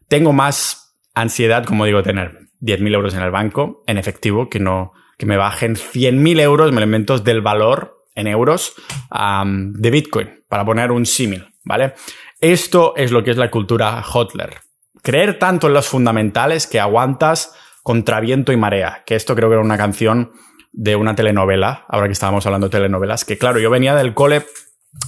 Tengo 0.06 0.32
más 0.32 0.96
ansiedad, 1.14 1.64
como 1.64 1.84
digo, 1.84 2.04
tener 2.04 2.38
10.000 2.60 2.94
euros 2.94 3.14
en 3.14 3.22
el 3.22 3.32
banco 3.32 3.82
en 3.88 3.98
efectivo 3.98 4.48
que 4.48 4.60
no 4.60 4.92
que 5.18 5.26
me 5.26 5.36
bajen 5.36 5.76
100.000 5.76 6.40
euros, 6.40 6.70
elementos 6.70 7.24
del 7.24 7.40
valor 7.40 8.04
en 8.14 8.26
euros 8.26 8.74
de 9.10 9.90
Bitcoin, 9.90 10.44
para 10.48 10.64
poner 10.64 10.92
un 10.92 11.06
símil, 11.06 11.46
¿vale? 11.64 11.94
Esto 12.40 12.94
es 12.96 13.10
lo 13.10 13.24
que 13.24 13.30
es 13.30 13.36
la 13.36 13.50
cultura 13.50 14.02
Hotler. 14.02 14.60
Creer 15.02 15.38
tanto 15.38 15.66
en 15.66 15.74
los 15.74 15.88
fundamentales 15.88 16.66
que 16.66 16.80
aguantas 16.80 17.54
contra 17.82 18.20
viento 18.20 18.52
y 18.52 18.56
marea, 18.56 19.02
que 19.04 19.14
esto 19.14 19.34
creo 19.34 19.48
que 19.48 19.54
era 19.54 19.64
una 19.64 19.76
canción 19.76 20.32
de 20.72 20.96
una 20.96 21.14
telenovela, 21.14 21.84
ahora 21.88 22.06
que 22.06 22.12
estábamos 22.12 22.46
hablando 22.46 22.68
de 22.68 22.72
telenovelas, 22.72 23.24
que 23.24 23.38
claro, 23.38 23.60
yo 23.60 23.70
venía 23.70 23.94
del 23.94 24.14
cole 24.14 24.46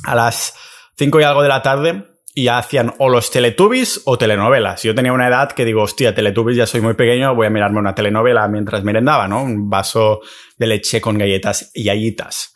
a 0.04 0.14
las 0.14 0.54
5 0.96 1.20
y 1.20 1.24
algo 1.24 1.42
de 1.42 1.48
la 1.48 1.62
tarde 1.62 2.06
y 2.36 2.48
hacían 2.48 2.92
o 2.98 3.08
los 3.08 3.30
Teletubbies 3.30 4.02
o 4.04 4.18
telenovelas. 4.18 4.82
Yo 4.82 4.94
tenía 4.94 5.14
una 5.14 5.26
edad 5.26 5.52
que 5.52 5.64
digo, 5.64 5.82
hostia, 5.82 6.14
Teletubbies 6.14 6.58
ya 6.58 6.66
soy 6.66 6.82
muy 6.82 6.92
pequeño, 6.92 7.34
voy 7.34 7.46
a 7.46 7.50
mirarme 7.50 7.78
una 7.78 7.94
telenovela 7.94 8.46
mientras 8.46 8.84
merendaba, 8.84 9.26
¿no? 9.26 9.42
Un 9.42 9.70
vaso 9.70 10.20
de 10.58 10.66
leche 10.66 11.00
con 11.00 11.16
galletas 11.16 11.70
y 11.72 11.84
gallitas. 11.84 12.52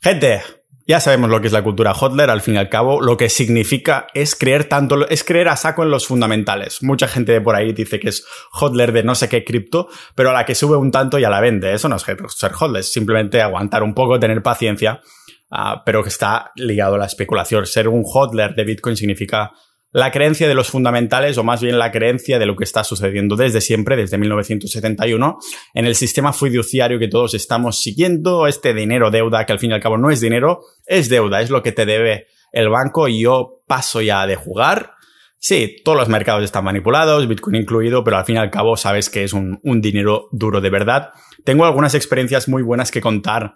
Gente, 0.00 0.42
ya 0.86 1.00
sabemos 1.00 1.28
lo 1.28 1.40
que 1.40 1.48
es 1.48 1.52
la 1.52 1.64
cultura 1.64 1.92
Hotler, 1.92 2.30
al 2.30 2.40
fin 2.40 2.54
y 2.54 2.58
al 2.58 2.68
cabo, 2.68 3.00
lo 3.00 3.16
que 3.16 3.30
significa 3.30 4.06
es 4.14 4.36
creer 4.36 4.66
tanto, 4.66 5.08
es 5.08 5.24
creer 5.24 5.48
a 5.48 5.56
saco 5.56 5.82
en 5.82 5.90
los 5.90 6.06
fundamentales. 6.06 6.80
Mucha 6.80 7.08
gente 7.08 7.32
de 7.32 7.40
por 7.40 7.56
ahí 7.56 7.72
dice 7.72 7.98
que 7.98 8.10
es 8.10 8.24
Hotler 8.52 8.92
de 8.92 9.02
no 9.02 9.16
sé 9.16 9.28
qué 9.28 9.44
cripto, 9.44 9.88
pero 10.14 10.30
a 10.30 10.34
la 10.34 10.46
que 10.46 10.54
sube 10.54 10.76
un 10.76 10.92
tanto 10.92 11.18
ya 11.18 11.30
la 11.30 11.40
vende. 11.40 11.74
Eso 11.74 11.88
no 11.88 11.96
es 11.96 12.02
ser 12.02 12.52
Hotler, 12.52 12.80
es 12.80 12.92
simplemente 12.92 13.42
aguantar 13.42 13.82
un 13.82 13.92
poco, 13.92 14.20
tener 14.20 14.40
paciencia 14.40 15.00
Ah, 15.50 15.82
pero 15.84 16.02
que 16.02 16.08
está 16.10 16.52
ligado 16.54 16.94
a 16.94 16.98
la 16.98 17.06
especulación. 17.06 17.66
Ser 17.66 17.88
un 17.88 18.04
hodler 18.04 18.54
de 18.54 18.64
Bitcoin 18.64 18.96
significa 18.96 19.50
la 19.92 20.12
creencia 20.12 20.46
de 20.46 20.54
los 20.54 20.70
fundamentales, 20.70 21.36
o 21.38 21.44
más 21.44 21.60
bien 21.60 21.76
la 21.76 21.90
creencia 21.90 22.38
de 22.38 22.46
lo 22.46 22.54
que 22.54 22.62
está 22.62 22.84
sucediendo 22.84 23.34
desde 23.34 23.60
siempre, 23.60 23.96
desde 23.96 24.18
1971, 24.18 25.38
en 25.74 25.86
el 25.86 25.96
sistema 25.96 26.32
fiduciario 26.32 27.00
que 27.00 27.08
todos 27.08 27.34
estamos 27.34 27.82
siguiendo, 27.82 28.46
este 28.46 28.72
dinero 28.72 29.10
deuda, 29.10 29.44
que 29.44 29.52
al 29.52 29.58
fin 29.58 29.72
y 29.72 29.74
al 29.74 29.80
cabo 29.80 29.98
no 29.98 30.10
es 30.10 30.20
dinero, 30.20 30.60
es 30.86 31.08
deuda, 31.08 31.40
es 31.40 31.50
lo 31.50 31.62
que 31.62 31.72
te 31.72 31.86
debe 31.86 32.28
el 32.52 32.68
banco 32.68 33.08
y 33.08 33.22
yo 33.22 33.62
paso 33.66 34.00
ya 34.00 34.26
de 34.28 34.36
jugar. 34.36 34.92
Sí, 35.40 35.76
todos 35.84 35.98
los 35.98 36.08
mercados 36.08 36.44
están 36.44 36.64
manipulados, 36.64 37.26
Bitcoin 37.26 37.56
incluido, 37.56 38.04
pero 38.04 38.18
al 38.18 38.24
fin 38.24 38.36
y 38.36 38.38
al 38.38 38.50
cabo 38.50 38.76
sabes 38.76 39.10
que 39.10 39.24
es 39.24 39.32
un, 39.32 39.58
un 39.64 39.80
dinero 39.80 40.28
duro 40.30 40.60
de 40.60 40.70
verdad. 40.70 41.10
Tengo 41.44 41.64
algunas 41.64 41.94
experiencias 41.94 42.48
muy 42.48 42.62
buenas 42.62 42.92
que 42.92 43.00
contar 43.00 43.54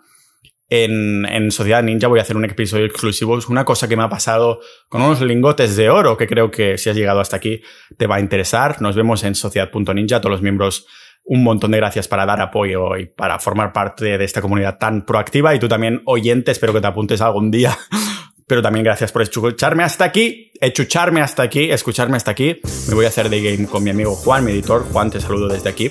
en, 0.69 1.51
Sociedad 1.51 1.83
Ninja 1.83 2.09
voy 2.09 2.19
a 2.19 2.23
hacer 2.23 2.37
un 2.37 2.45
episodio 2.45 2.87
exclusivo. 2.87 3.39
Es 3.39 3.49
una 3.49 3.65
cosa 3.65 3.89
que 3.89 3.97
me 3.97 4.03
ha 4.03 4.09
pasado 4.09 4.61
con 4.89 5.03
unos 5.03 5.21
lingotes 5.21 5.77
de 5.77 5.91
oro 5.91 6.17
que 6.17 6.27
creo 6.27 6.51
que 6.51 6.79
si 6.79 6.91
has 6.91 6.97
llegado 6.97 7.21
hasta 7.21 7.37
aquí 7.37 7.63
te 7.97 8.07
va 8.07 8.17
a 8.17 8.21
interesar. 8.21 8.81
Nos 8.81 8.97
vemos 8.97 9.25
en 9.25 9.35
sociedad.ninja. 9.35 10.21
Todos 10.21 10.33
los 10.33 10.43
miembros, 10.43 10.87
un 11.25 11.43
montón 11.43 11.71
de 11.71 11.79
gracias 11.79 12.09
para 12.09 12.27
dar 12.27 12.41
apoyo 12.41 12.97
y 12.97 13.07
para 13.07 13.39
formar 13.39 13.73
parte 13.73 14.19
de 14.19 14.25
esta 14.25 14.41
comunidad 14.41 14.79
tan 14.79 15.05
proactiva. 15.05 15.55
Y 15.55 15.59
tú 15.59 15.69
también, 15.69 16.03
oyente, 16.07 16.51
espero 16.51 16.73
que 16.73 16.81
te 16.81 16.87
apuntes 16.87 17.21
algún 17.21 17.51
día. 17.51 17.77
Pero 18.47 18.63
también 18.63 18.85
gracias 18.85 19.11
por 19.11 19.23
escucharme 19.23 19.83
hasta 19.85 20.05
aquí, 20.05 20.53
escucharme 20.61 21.21
hasta 21.21 21.43
aquí, 21.43 21.71
escucharme 21.71 22.17
hasta 22.17 22.31
aquí. 22.31 22.61
Me 22.89 22.95
voy 22.95 23.07
a 23.07 23.09
hacer 23.09 23.29
de 23.29 23.43
game 23.43 23.67
con 23.67 23.83
mi 23.83 23.91
amigo 23.91 24.15
Juan, 24.15 24.45
mi 24.45 24.53
editor. 24.53 24.85
Juan, 24.93 25.11
te 25.11 25.21
saludo 25.21 25.49
desde 25.49 25.71
aquí. 25.71 25.91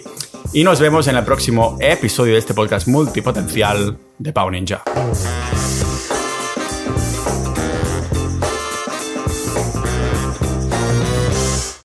Y 0.53 0.63
nos 0.63 0.79
vemos 0.79 1.07
en 1.07 1.15
el 1.15 1.23
próximo 1.23 1.77
episodio 1.79 2.33
de 2.33 2.39
este 2.39 2.53
podcast 2.53 2.87
multipotencial 2.87 3.97
de 4.19 4.33
Pau 4.33 4.51
Ninja. 4.51 4.83